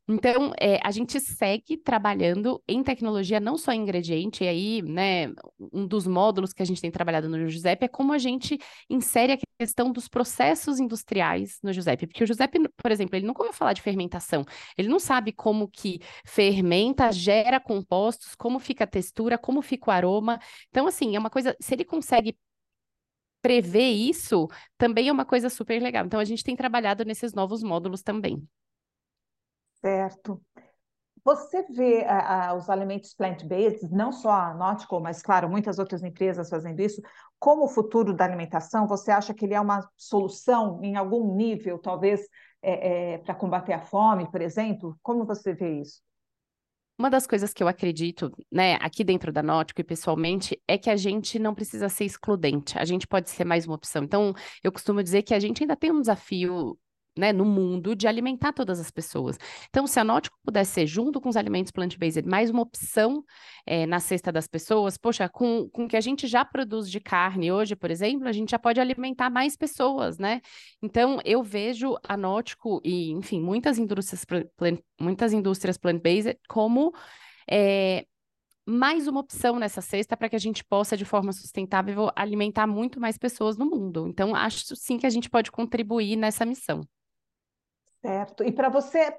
Então, 0.07 0.51
é, 0.59 0.79
a 0.83 0.91
gente 0.91 1.19
segue 1.19 1.77
trabalhando 1.77 2.61
em 2.67 2.83
tecnologia, 2.83 3.39
não 3.39 3.57
só 3.57 3.71
em 3.71 3.81
ingrediente, 3.81 4.43
e 4.43 4.47
aí, 4.47 4.81
né, 4.83 5.29
um 5.73 5.87
dos 5.87 6.05
módulos 6.05 6.53
que 6.53 6.61
a 6.61 6.65
gente 6.65 6.79
tem 6.79 6.91
trabalhado 6.91 7.27
no 7.27 7.49
Giuseppe 7.49 7.85
é 7.85 7.87
como 7.87 8.13
a 8.13 8.19
gente 8.19 8.57
insere 8.87 9.33
a 9.33 9.37
questão 9.59 9.91
dos 9.91 10.07
processos 10.07 10.79
industriais 10.79 11.57
no 11.63 11.73
Giuseppe, 11.73 12.05
porque 12.05 12.23
o 12.23 12.27
Giuseppe, 12.27 12.59
por 12.77 12.91
exemplo, 12.91 13.15
ele 13.15 13.25
nunca 13.25 13.41
ouviu 13.41 13.53
falar 13.53 13.73
de 13.73 13.81
fermentação, 13.81 14.45
ele 14.77 14.87
não 14.87 14.99
sabe 14.99 15.31
como 15.31 15.67
que 15.67 15.99
fermenta, 16.23 17.11
gera 17.11 17.59
compostos, 17.59 18.35
como 18.35 18.59
fica 18.59 18.83
a 18.83 18.87
textura, 18.87 19.37
como 19.39 19.61
fica 19.63 19.89
o 19.89 19.93
aroma, 19.93 20.39
então, 20.69 20.85
assim, 20.87 21.15
é 21.15 21.19
uma 21.19 21.29
coisa, 21.31 21.55
se 21.59 21.73
ele 21.73 21.83
consegue 21.85 22.37
prever 23.41 23.91
isso, 23.91 24.47
também 24.77 25.07
é 25.07 25.11
uma 25.11 25.25
coisa 25.25 25.49
super 25.49 25.81
legal, 25.81 26.05
então 26.05 26.19
a 26.19 26.25
gente 26.25 26.43
tem 26.43 26.55
trabalhado 26.55 27.05
nesses 27.05 27.33
novos 27.33 27.61
módulos 27.63 28.01
também. 28.01 28.47
Certo. 29.85 30.41
Você 31.23 31.61
vê 31.69 32.03
a, 32.05 32.49
a, 32.49 32.55
os 32.55 32.71
alimentos 32.71 33.13
plant-based, 33.13 33.87
não 33.91 34.11
só 34.11 34.31
a 34.31 34.53
Nautical, 34.55 34.99
mas, 34.99 35.21
claro, 35.21 35.47
muitas 35.47 35.77
outras 35.77 36.03
empresas 36.03 36.49
fazendo 36.49 36.79
isso, 36.79 36.99
como 37.37 37.65
o 37.65 37.67
futuro 37.67 38.11
da 38.11 38.25
alimentação? 38.25 38.87
Você 38.87 39.11
acha 39.11 39.31
que 39.31 39.45
ele 39.45 39.53
é 39.53 39.61
uma 39.61 39.87
solução 39.95 40.83
em 40.83 40.95
algum 40.95 41.35
nível, 41.35 41.77
talvez, 41.77 42.27
é, 42.63 43.13
é, 43.13 43.17
para 43.19 43.35
combater 43.35 43.73
a 43.73 43.79
fome, 43.79 44.29
por 44.31 44.41
exemplo? 44.41 44.97
Como 45.03 45.23
você 45.23 45.53
vê 45.53 45.81
isso? 45.81 46.01
Uma 46.97 47.09
das 47.11 47.27
coisas 47.27 47.53
que 47.53 47.61
eu 47.61 47.67
acredito, 47.67 48.31
né, 48.51 48.75
aqui 48.81 49.03
dentro 49.03 49.31
da 49.31 49.43
Nótico 49.43 49.81
e 49.81 49.83
pessoalmente, 49.83 50.59
é 50.67 50.79
que 50.79 50.89
a 50.89 50.95
gente 50.95 51.37
não 51.37 51.53
precisa 51.53 51.89
ser 51.89 52.05
excludente, 52.05 52.75
a 52.79 52.85
gente 52.85 53.05
pode 53.05 53.29
ser 53.29 53.45
mais 53.45 53.67
uma 53.67 53.75
opção. 53.75 54.03
Então, 54.03 54.33
eu 54.63 54.71
costumo 54.71 55.03
dizer 55.03 55.21
que 55.21 55.33
a 55.33 55.39
gente 55.39 55.61
ainda 55.61 55.75
tem 55.75 55.91
um 55.91 56.01
desafio 56.01 56.75
né, 57.17 57.31
no 57.31 57.45
mundo 57.45 57.95
de 57.95 58.07
alimentar 58.07 58.53
todas 58.53 58.79
as 58.79 58.91
pessoas. 58.91 59.37
Então, 59.69 59.87
se 59.87 59.99
a 59.99 60.03
Nótico 60.03 60.37
pudesse 60.43 60.71
ser, 60.73 60.87
junto 60.87 61.21
com 61.21 61.29
os 61.29 61.37
alimentos 61.37 61.71
plant-based, 61.71 62.27
mais 62.27 62.49
uma 62.49 62.61
opção 62.61 63.23
é, 63.65 63.85
na 63.85 63.99
cesta 63.99 64.31
das 64.31 64.47
pessoas, 64.47 64.97
poxa, 64.97 65.29
com, 65.29 65.69
com 65.69 65.85
o 65.85 65.87
que 65.87 65.97
a 65.97 66.01
gente 66.01 66.27
já 66.27 66.43
produz 66.43 66.89
de 66.89 66.99
carne 66.99 67.51
hoje, 67.51 67.75
por 67.75 67.89
exemplo, 67.89 68.27
a 68.27 68.31
gente 68.31 68.51
já 68.51 68.59
pode 68.59 68.79
alimentar 68.79 69.29
mais 69.29 69.55
pessoas, 69.55 70.17
né? 70.17 70.41
Então, 70.81 71.19
eu 71.23 71.41
vejo 71.41 71.95
a 72.03 72.17
Nótico 72.17 72.81
e, 72.83 73.11
enfim, 73.11 73.41
muitas 73.41 73.77
indústrias, 73.77 74.25
plant, 74.25 74.79
muitas 74.99 75.33
indústrias 75.33 75.77
plant-based 75.77 76.37
como 76.47 76.93
é, 77.49 78.05
mais 78.65 79.07
uma 79.07 79.19
opção 79.19 79.59
nessa 79.59 79.79
cesta 79.81 80.17
para 80.17 80.27
que 80.27 80.35
a 80.35 80.39
gente 80.39 80.63
possa, 80.63 80.97
de 80.97 81.05
forma 81.05 81.31
sustentável, 81.31 82.09
alimentar 82.15 82.65
muito 82.65 82.99
mais 82.99 83.17
pessoas 83.17 83.57
no 83.57 83.65
mundo. 83.65 84.07
Então, 84.07 84.35
acho 84.35 84.75
sim 84.75 84.97
que 84.97 85.05
a 85.05 85.09
gente 85.09 85.29
pode 85.29 85.51
contribuir 85.51 86.15
nessa 86.15 86.45
missão. 86.45 86.81
Certo. 88.05 88.43
E 88.43 88.51
para 88.51 88.69
você, 88.69 89.17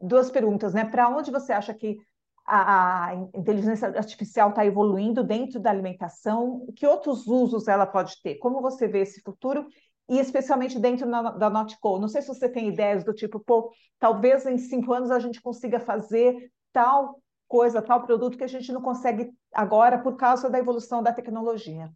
duas 0.00 0.28
perguntas, 0.28 0.74
né? 0.74 0.84
Para 0.84 1.08
onde 1.08 1.30
você 1.30 1.52
acha 1.52 1.72
que 1.72 1.98
a, 2.44 3.14
inteligência 3.32 3.86
artificial 3.88 4.50
está 4.50 4.66
evoluindo 4.66 5.22
dentro 5.22 5.60
da 5.60 5.70
alimentação? 5.70 6.66
Que 6.74 6.84
outros 6.84 7.28
usos 7.28 7.68
ela 7.68 7.86
pode 7.86 8.20
ter? 8.22 8.38
Como 8.38 8.60
você 8.60 8.88
vê 8.88 9.02
esse 9.02 9.20
futuro? 9.22 9.68
E 10.08 10.18
especialmente 10.18 10.80
dentro 10.80 11.08
da, 11.08 11.48
Notco. 11.48 11.98
Não 12.00 12.08
sei 12.08 12.22
se 12.22 12.28
você 12.28 12.48
tem 12.48 12.68
ideias 12.68 13.04
do 13.04 13.14
tipo, 13.14 13.38
pô, 13.38 13.72
talvez 14.00 14.44
em 14.46 14.58
cinco 14.58 14.92
anos 14.92 15.12
a 15.12 15.20
gente 15.20 15.40
consiga 15.40 15.78
fazer 15.78 16.50
tal 16.72 17.22
coisa, 17.46 17.80
tal 17.80 18.02
produto 18.04 18.36
que 18.36 18.42
a 18.42 18.48
gente 18.48 18.72
não 18.72 18.82
consegue 18.82 19.30
agora 19.54 19.96
por 19.96 20.16
causa 20.16 20.50
da 20.50 20.58
evolução 20.58 21.04
da 21.04 21.12
tecnologia. 21.12 21.88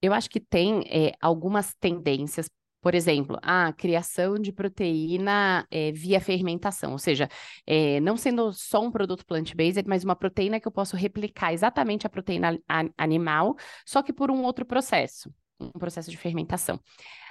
Eu 0.00 0.14
acho 0.14 0.30
que 0.30 0.40
tem 0.40 0.80
é, 0.88 1.12
algumas 1.20 1.74
tendências 1.74 2.48
Por 2.84 2.94
exemplo, 2.94 3.38
a 3.40 3.72
criação 3.72 4.38
de 4.38 4.52
proteína 4.52 5.66
é, 5.70 5.90
via 5.90 6.20
fermentação, 6.20 6.92
ou 6.92 6.98
seja, 6.98 7.30
é, 7.66 7.98
não 8.00 8.14
sendo 8.14 8.52
só 8.52 8.82
um 8.82 8.90
produto 8.90 9.24
plant-based, 9.24 9.88
mas 9.88 10.04
uma 10.04 10.14
proteína 10.14 10.60
que 10.60 10.68
eu 10.68 10.70
posso 10.70 10.94
replicar 10.94 11.54
exatamente 11.54 12.06
a 12.06 12.10
proteína 12.10 12.58
animal, 12.98 13.56
só 13.86 14.02
que 14.02 14.12
por 14.12 14.30
um 14.30 14.42
outro 14.42 14.66
processo, 14.66 15.32
um 15.58 15.70
processo 15.70 16.10
de 16.10 16.18
fermentação. 16.18 16.78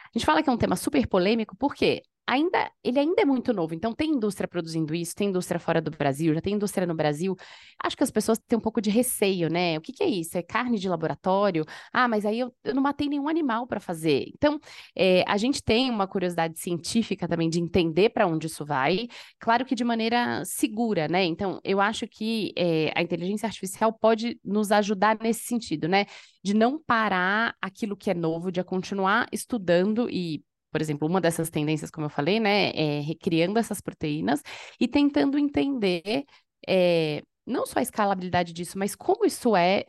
A 0.05 0.17
gente 0.17 0.25
fala 0.25 0.41
que 0.41 0.49
é 0.49 0.51
um 0.51 0.57
tema 0.57 0.75
super 0.75 1.05
polêmico, 1.07 1.55
porque 1.55 2.01
ainda 2.25 2.71
ele 2.83 2.99
ainda 2.99 3.21
é 3.21 3.25
muito 3.25 3.53
novo, 3.53 3.73
então 3.73 3.93
tem 3.93 4.11
indústria 4.11 4.47
produzindo 4.47 4.95
isso, 4.95 5.15
tem 5.15 5.29
indústria 5.29 5.59
fora 5.59 5.81
do 5.81 5.91
Brasil, 5.91 6.33
já 6.33 6.41
tem 6.41 6.53
indústria 6.53 6.87
no 6.87 6.95
Brasil. 6.95 7.35
Acho 7.83 7.97
que 7.97 8.03
as 8.03 8.11
pessoas 8.11 8.39
têm 8.39 8.57
um 8.57 8.61
pouco 8.61 8.81
de 8.81 8.89
receio, 8.89 9.49
né? 9.49 9.77
O 9.77 9.81
que, 9.81 9.91
que 9.91 10.03
é 10.03 10.07
isso? 10.07 10.37
É 10.37 10.41
carne 10.41 10.79
de 10.79 10.87
laboratório? 10.87 11.65
Ah, 11.91 12.07
mas 12.07 12.25
aí 12.25 12.39
eu, 12.39 12.53
eu 12.63 12.73
não 12.73 12.81
matei 12.81 13.07
nenhum 13.07 13.27
animal 13.27 13.67
para 13.67 13.79
fazer. 13.79 14.25
Então, 14.35 14.59
é, 14.95 15.23
a 15.27 15.37
gente 15.37 15.61
tem 15.61 15.89
uma 15.89 16.07
curiosidade 16.07 16.59
científica 16.59 17.27
também 17.27 17.49
de 17.49 17.59
entender 17.59 18.09
para 18.09 18.27
onde 18.27 18.47
isso 18.47 18.65
vai, 18.65 19.07
claro 19.39 19.65
que 19.65 19.75
de 19.75 19.83
maneira 19.83 20.43
segura, 20.45 21.07
né? 21.07 21.23
Então, 21.25 21.59
eu 21.63 21.81
acho 21.81 22.07
que 22.07 22.53
é, 22.57 22.91
a 22.95 23.01
inteligência 23.01 23.47
artificial 23.47 23.91
pode 23.93 24.39
nos 24.43 24.71
ajudar 24.71 25.17
nesse 25.21 25.41
sentido, 25.45 25.87
né? 25.87 26.05
De 26.43 26.53
não 26.53 26.81
parar 26.81 27.55
aquilo 27.61 27.95
que 27.97 28.09
é 28.09 28.13
novo, 28.13 28.51
de 28.51 28.63
continuar 28.63 29.27
estudando 29.31 30.09
e 30.09 30.43
por 30.73 30.81
exemplo, 30.81 31.07
uma 31.07 31.21
dessas 31.21 31.51
tendências, 31.51 31.91
como 31.91 32.07
eu 32.07 32.09
falei, 32.09 32.39
né, 32.39 32.71
é 32.71 32.99
recriando 33.01 33.59
essas 33.59 33.79
proteínas 33.79 34.41
e 34.79 34.87
tentando 34.87 35.37
entender 35.37 36.25
é, 36.67 37.21
não 37.45 37.65
só 37.65 37.79
a 37.79 37.83
escalabilidade 37.83 38.53
disso, 38.53 38.77
mas 38.77 38.95
como 38.95 39.23
isso 39.25 39.55
é 39.55 39.85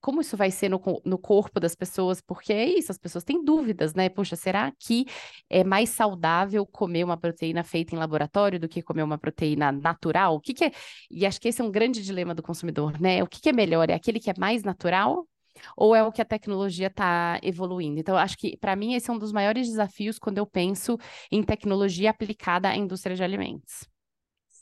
como 0.00 0.20
isso 0.20 0.36
vai 0.36 0.50
ser 0.50 0.68
no, 0.68 0.80
no, 1.04 1.18
corpo 1.18 1.58
das 1.58 1.74
pessoas, 1.74 2.20
porque 2.20 2.52
é 2.52 2.64
isso, 2.64 2.92
as 2.92 2.98
pessoas 2.98 3.24
têm 3.24 3.44
dúvidas, 3.44 3.94
né? 3.94 4.08
Poxa, 4.08 4.36
será 4.36 4.72
que 4.78 5.06
é 5.50 5.64
mais 5.64 5.88
saudável 5.88 6.64
comer 6.64 7.02
uma 7.02 7.16
proteína 7.16 7.64
feita 7.64 7.96
em 7.96 7.98
laboratório 7.98 8.60
do 8.60 8.68
que 8.68 8.80
comer 8.80 9.02
uma 9.02 9.18
proteína 9.18 9.72
natural? 9.72 10.36
O 10.36 10.40
que, 10.40 10.54
que 10.54 10.66
é? 10.66 10.70
E 11.10 11.26
acho 11.26 11.40
que 11.40 11.48
esse 11.48 11.60
é 11.60 11.64
um 11.64 11.70
grande 11.70 12.00
dilema 12.02 12.32
do 12.32 12.42
consumidor, 12.44 13.00
né? 13.00 13.22
O 13.24 13.26
que, 13.26 13.40
que 13.40 13.48
é 13.48 13.52
melhor? 13.52 13.90
É 13.90 13.94
aquele 13.94 14.20
que 14.20 14.30
é 14.30 14.34
mais 14.38 14.62
natural 14.62 15.26
ou 15.76 15.94
é 15.94 16.02
o 16.02 16.12
que 16.12 16.22
a 16.22 16.24
tecnologia 16.24 16.88
está 16.88 17.38
evoluindo? 17.42 18.00
Então, 18.00 18.16
acho 18.16 18.36
que, 18.36 18.56
para 18.56 18.76
mim, 18.76 18.94
esse 18.94 19.10
é 19.10 19.12
um 19.12 19.18
dos 19.18 19.32
maiores 19.32 19.68
desafios 19.68 20.18
quando 20.18 20.38
eu 20.38 20.46
penso 20.46 20.98
em 21.30 21.42
tecnologia 21.42 22.10
aplicada 22.10 22.68
à 22.68 22.76
indústria 22.76 23.16
de 23.16 23.22
alimentos. 23.22 23.88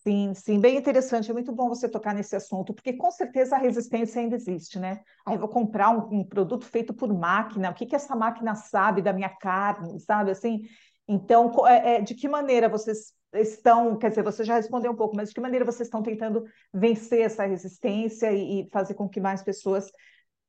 Sim, 0.06 0.34
sim, 0.34 0.60
bem 0.60 0.76
interessante. 0.76 1.28
É 1.30 1.34
muito 1.34 1.52
bom 1.52 1.68
você 1.68 1.88
tocar 1.88 2.14
nesse 2.14 2.36
assunto, 2.36 2.72
porque 2.72 2.92
com 2.92 3.10
certeza 3.10 3.56
a 3.56 3.58
resistência 3.58 4.20
ainda 4.20 4.36
existe, 4.36 4.78
né? 4.78 5.00
Aí 5.26 5.36
vou 5.36 5.48
comprar 5.48 5.90
um, 5.90 6.20
um, 6.20 6.24
produto 6.24 6.64
feito 6.64 6.94
por 6.94 7.12
máquina, 7.12 7.70
o 7.70 7.74
que, 7.74 7.86
que 7.86 7.96
essa 7.96 8.14
máquina 8.14 8.54
sabe 8.54 9.02
da 9.02 9.12
minha 9.12 9.28
carne, 9.28 9.98
sabe? 9.98 10.30
Assim, 10.30 10.60
então, 11.08 11.52
é, 11.66 11.96
é, 11.96 12.00
de 12.02 12.14
que 12.14 12.28
maneira 12.28 12.68
vocês 12.68 13.12
estão, 13.34 13.98
quer 13.98 14.10
dizer, 14.10 14.22
você 14.22 14.44
já 14.44 14.54
respondeu 14.54 14.92
um 14.92 14.96
pouco, 14.96 15.16
mas 15.16 15.30
de 15.30 15.34
que 15.34 15.40
maneira 15.40 15.64
vocês 15.64 15.88
estão 15.88 16.04
tentando 16.04 16.44
vencer 16.72 17.22
essa 17.22 17.44
resistência 17.44 18.30
e, 18.30 18.60
e 18.60 18.70
fazer 18.70 18.94
com 18.94 19.08
que 19.08 19.20
mais 19.20 19.42
pessoas 19.42 19.90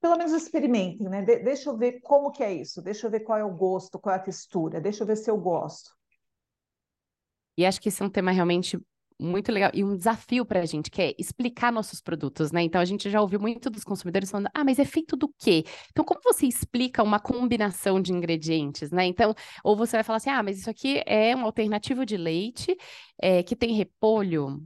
pelo 0.02 0.18
menos 0.18 0.34
experimentem, 0.34 1.10
né? 1.10 1.22
De 1.22 1.40
deixa 1.40 1.70
eu 1.70 1.78
ver 1.78 2.02
como 2.02 2.32
que 2.32 2.44
é 2.44 2.54
isso, 2.54 2.82
deixa 2.82 3.08
eu 3.08 3.12
ver 3.12 3.22
qual 3.22 3.38
é 3.38 3.44
o 3.44 3.56
gosto, 3.56 4.00
qual 4.00 4.14
é 4.14 4.18
a 4.18 4.22
textura, 4.22 4.82
deixa 4.82 5.04
eu 5.04 5.08
ver 5.08 5.16
se 5.18 5.30
eu 5.30 5.38
gosto. 5.38 5.92
E 7.58 7.66
acho 7.66 7.82
que 7.82 7.90
esse 7.90 8.02
é 8.02 8.06
um 8.06 8.10
tema 8.10 8.32
realmente 8.32 8.80
muito 9.20 9.52
legal 9.52 9.72
e 9.74 9.84
um 9.84 9.96
desafio 9.96 10.46
para 10.46 10.62
a 10.62 10.66
gente, 10.66 10.92
que 10.92 11.02
é 11.02 11.16
explicar 11.18 11.72
nossos 11.72 12.00
produtos, 12.00 12.52
né? 12.52 12.62
Então 12.62 12.80
a 12.80 12.86
gente 12.86 13.10
já 13.10 13.20
ouviu 13.20 13.40
muito 13.40 13.70
dos 13.70 13.84
consumidores 13.84 14.30
falando, 14.30 14.50
ah, 14.54 14.64
mas 14.64 14.78
é 14.80 14.86
feito 14.86 15.16
do 15.16 15.28
quê? 15.40 15.66
Então, 15.90 16.06
como 16.06 16.22
você 16.24 16.46
explica 16.46 17.02
uma 17.02 17.20
combinação 17.20 18.00
de 18.00 18.14
ingredientes, 18.14 18.92
né? 18.92 19.06
Então, 19.06 19.34
ou 19.64 19.76
você 19.76 19.98
vai 19.98 20.04
falar 20.04 20.18
assim, 20.18 20.30
ah, 20.30 20.44
mas 20.44 20.60
isso 20.60 20.70
aqui 20.70 21.02
é 21.06 21.36
um 21.36 21.44
alternativo 21.46 22.06
de 22.06 22.16
leite 22.16 22.78
é, 23.20 23.42
que 23.42 23.56
tem 23.56 23.74
repolho. 23.74 24.64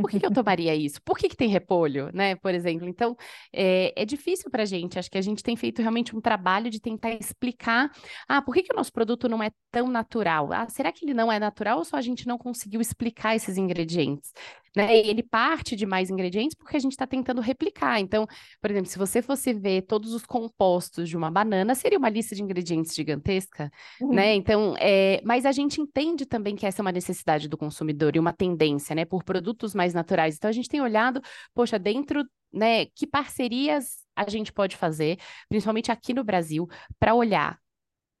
Por 0.00 0.10
que, 0.10 0.20
que 0.20 0.26
eu 0.26 0.30
tomaria 0.32 0.74
isso? 0.74 1.02
Por 1.02 1.18
que, 1.18 1.28
que 1.28 1.36
tem 1.36 1.48
repolho, 1.48 2.10
né? 2.14 2.36
Por 2.36 2.54
exemplo. 2.54 2.88
Então, 2.88 3.16
é, 3.52 3.92
é 4.00 4.04
difícil 4.04 4.50
para 4.50 4.62
a 4.62 4.66
gente. 4.66 4.98
Acho 4.98 5.10
que 5.10 5.18
a 5.18 5.22
gente 5.22 5.42
tem 5.42 5.56
feito 5.56 5.80
realmente 5.82 6.16
um 6.16 6.20
trabalho 6.20 6.70
de 6.70 6.80
tentar 6.80 7.10
explicar. 7.10 7.90
Ah, 8.28 8.40
por 8.40 8.54
que, 8.54 8.62
que 8.62 8.72
o 8.72 8.76
nosso 8.76 8.92
produto 8.92 9.28
não 9.28 9.42
é 9.42 9.50
tão 9.70 9.88
natural? 9.88 10.52
Ah, 10.52 10.68
será 10.68 10.92
que 10.92 11.04
ele 11.04 11.14
não 11.14 11.30
é 11.30 11.38
natural 11.38 11.78
ou 11.78 11.84
só 11.84 11.96
a 11.96 12.02
gente 12.02 12.26
não 12.26 12.38
conseguiu 12.38 12.80
explicar 12.80 13.34
esses 13.34 13.56
ingredientes? 13.56 14.32
Né? 14.76 14.96
E 14.96 15.08
ele 15.08 15.22
parte 15.22 15.74
de 15.74 15.86
mais 15.86 16.10
ingredientes 16.10 16.56
porque 16.56 16.76
a 16.76 16.80
gente 16.80 16.92
está 16.92 17.06
tentando 17.06 17.40
replicar. 17.40 18.00
Então, 18.00 18.26
por 18.60 18.70
exemplo, 18.70 18.90
se 18.90 18.98
você 18.98 19.22
fosse 19.22 19.52
ver 19.52 19.82
todos 19.82 20.12
os 20.12 20.24
compostos 20.24 21.08
de 21.08 21.16
uma 21.16 21.30
banana, 21.30 21.74
seria 21.74 21.98
uma 21.98 22.08
lista 22.08 22.34
de 22.34 22.42
ingredientes 22.42 22.94
gigantesca, 22.94 23.70
uhum. 24.00 24.14
né? 24.14 24.34
Então, 24.34 24.74
é... 24.78 25.20
mas 25.24 25.46
a 25.46 25.52
gente 25.52 25.80
entende 25.80 26.26
também 26.26 26.56
que 26.56 26.66
essa 26.66 26.80
é 26.80 26.84
uma 26.84 26.92
necessidade 26.92 27.48
do 27.48 27.56
consumidor 27.56 28.16
e 28.16 28.18
uma 28.18 28.32
tendência, 28.32 28.94
né, 28.94 29.04
por 29.04 29.24
produtos 29.24 29.74
mais 29.74 29.94
naturais. 29.94 30.36
Então, 30.36 30.48
a 30.48 30.52
gente 30.52 30.68
tem 30.68 30.80
olhado, 30.80 31.20
poxa, 31.54 31.78
dentro 31.78 32.24
né, 32.52 32.86
que 32.86 33.06
parcerias 33.06 34.06
a 34.16 34.28
gente 34.28 34.52
pode 34.52 34.76
fazer, 34.76 35.18
principalmente 35.48 35.92
aqui 35.92 36.12
no 36.12 36.24
Brasil, 36.24 36.68
para 36.98 37.14
olhar 37.14 37.58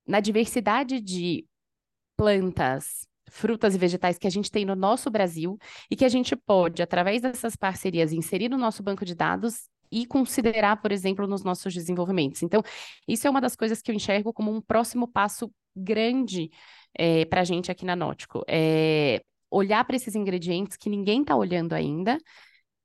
na 0.06 0.20
diversidade 0.20 1.00
de 1.00 1.44
plantas, 2.16 3.07
frutas 3.30 3.74
e 3.74 3.78
vegetais 3.78 4.18
que 4.18 4.26
a 4.26 4.30
gente 4.30 4.50
tem 4.50 4.64
no 4.64 4.74
nosso 4.74 5.10
Brasil 5.10 5.58
e 5.90 5.96
que 5.96 6.04
a 6.04 6.08
gente 6.08 6.34
pode, 6.36 6.82
através 6.82 7.22
dessas 7.22 7.56
parcerias, 7.56 8.12
inserir 8.12 8.48
no 8.48 8.58
nosso 8.58 8.82
banco 8.82 9.04
de 9.04 9.14
dados 9.14 9.68
e 9.90 10.06
considerar, 10.06 10.80
por 10.80 10.92
exemplo, 10.92 11.26
nos 11.26 11.42
nossos 11.42 11.72
desenvolvimentos. 11.72 12.42
Então, 12.42 12.62
isso 13.06 13.26
é 13.26 13.30
uma 13.30 13.40
das 13.40 13.56
coisas 13.56 13.80
que 13.80 13.90
eu 13.90 13.94
enxergo 13.94 14.32
como 14.32 14.52
um 14.54 14.60
próximo 14.60 15.08
passo 15.08 15.50
grande 15.74 16.50
é, 16.98 17.20
eh, 17.20 17.24
para 17.24 17.40
a 17.40 17.44
gente 17.44 17.70
aqui 17.70 17.84
na 17.84 17.96
Nótico. 17.96 18.44
É 18.48 19.22
olhar 19.50 19.84
para 19.84 19.96
esses 19.96 20.14
ingredientes 20.14 20.76
que 20.76 20.90
ninguém 20.90 21.22
está 21.22 21.34
olhando 21.34 21.72
ainda 21.72 22.18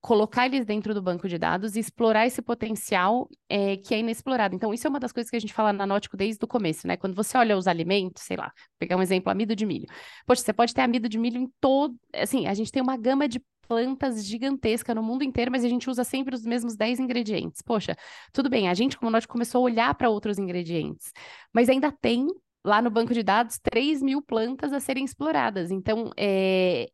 colocar 0.03 0.47
eles 0.47 0.65
dentro 0.65 0.93
do 0.93 1.01
banco 1.01 1.29
de 1.29 1.37
dados 1.37 1.77
e 1.77 1.79
explorar 1.79 2.27
esse 2.27 2.41
potencial 2.41 3.29
é, 3.47 3.77
que 3.77 3.95
é 3.95 3.99
inexplorado. 3.99 4.53
Então, 4.53 4.73
isso 4.73 4.85
é 4.85 4.89
uma 4.89 4.99
das 4.99 5.13
coisas 5.13 5.29
que 5.29 5.37
a 5.37 5.39
gente 5.39 5.53
fala 5.53 5.71
na 5.71 5.87
Nótico 5.87 6.17
desde 6.17 6.43
o 6.43 6.47
começo, 6.47 6.85
né? 6.85 6.97
Quando 6.97 7.15
você 7.15 7.37
olha 7.37 7.57
os 7.57 7.67
alimentos, 7.67 8.21
sei 8.23 8.35
lá, 8.35 8.51
pegar 8.77 8.97
um 8.97 9.01
exemplo, 9.01 9.31
amido 9.31 9.55
de 9.55 9.65
milho. 9.65 9.87
Poxa, 10.25 10.41
você 10.41 10.51
pode 10.51 10.73
ter 10.73 10.81
amido 10.81 11.07
de 11.07 11.17
milho 11.17 11.37
em 11.37 11.49
todo. 11.61 11.95
Assim, 12.13 12.47
a 12.47 12.53
gente 12.53 12.69
tem 12.69 12.83
uma 12.83 12.97
gama 12.97 13.29
de 13.29 13.41
plantas 13.65 14.25
gigantesca 14.25 14.93
no 14.93 15.01
mundo 15.01 15.23
inteiro, 15.23 15.49
mas 15.49 15.63
a 15.63 15.69
gente 15.69 15.89
usa 15.89 16.03
sempre 16.03 16.35
os 16.35 16.43
mesmos 16.43 16.75
10 16.75 16.99
ingredientes. 16.99 17.61
Poxa, 17.61 17.95
tudo 18.33 18.49
bem, 18.49 18.67
a 18.67 18.73
gente, 18.73 18.97
como 18.97 19.09
Nótico, 19.09 19.31
começou 19.31 19.61
a 19.61 19.63
olhar 19.63 19.95
para 19.95 20.09
outros 20.09 20.37
ingredientes, 20.37 21.13
mas 21.53 21.69
ainda 21.69 21.89
tem 21.93 22.27
lá 22.61 22.81
no 22.81 22.91
banco 22.91 23.13
de 23.13 23.23
dados 23.23 23.57
3 23.57 24.01
mil 24.01 24.21
plantas 24.21 24.73
a 24.73 24.81
serem 24.81 25.05
exploradas. 25.05 25.71
Então, 25.71 26.11
é, 26.17 26.89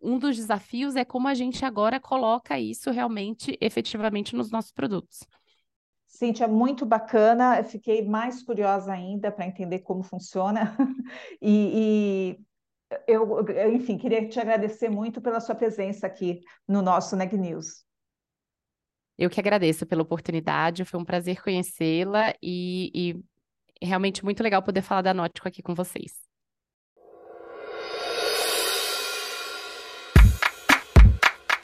um 0.00 0.18
dos 0.18 0.36
desafios 0.36 0.96
é 0.96 1.04
como 1.04 1.28
a 1.28 1.34
gente 1.34 1.64
agora 1.64 1.98
coloca 2.00 2.58
isso 2.58 2.90
realmente, 2.90 3.56
efetivamente, 3.60 4.36
nos 4.36 4.50
nossos 4.50 4.72
produtos. 4.72 5.20
Cíntia, 6.06 6.46
muito 6.46 6.86
bacana. 6.86 7.58
Eu 7.58 7.64
fiquei 7.64 8.06
mais 8.06 8.42
curiosa 8.42 8.92
ainda 8.92 9.32
para 9.32 9.46
entender 9.46 9.80
como 9.80 10.02
funciona. 10.02 10.76
e, 11.42 12.36
e 12.38 12.44
eu, 13.06 13.44
enfim, 13.72 13.98
queria 13.98 14.28
te 14.28 14.38
agradecer 14.38 14.88
muito 14.88 15.20
pela 15.20 15.40
sua 15.40 15.54
presença 15.54 16.06
aqui 16.06 16.40
no 16.68 16.82
nosso 16.82 17.16
Neg 17.16 17.36
News. 17.36 17.84
Eu 19.18 19.30
que 19.30 19.40
agradeço 19.40 19.86
pela 19.86 20.02
oportunidade, 20.02 20.84
foi 20.84 21.00
um 21.00 21.04
prazer 21.04 21.40
conhecê-la 21.42 22.34
e, 22.42 22.90
e 23.80 23.86
realmente 23.86 24.24
muito 24.24 24.42
legal 24.42 24.62
poder 24.62 24.82
falar 24.82 25.02
da 25.02 25.14
Nótico 25.14 25.46
aqui 25.46 25.62
com 25.62 25.74
vocês. 25.74 26.23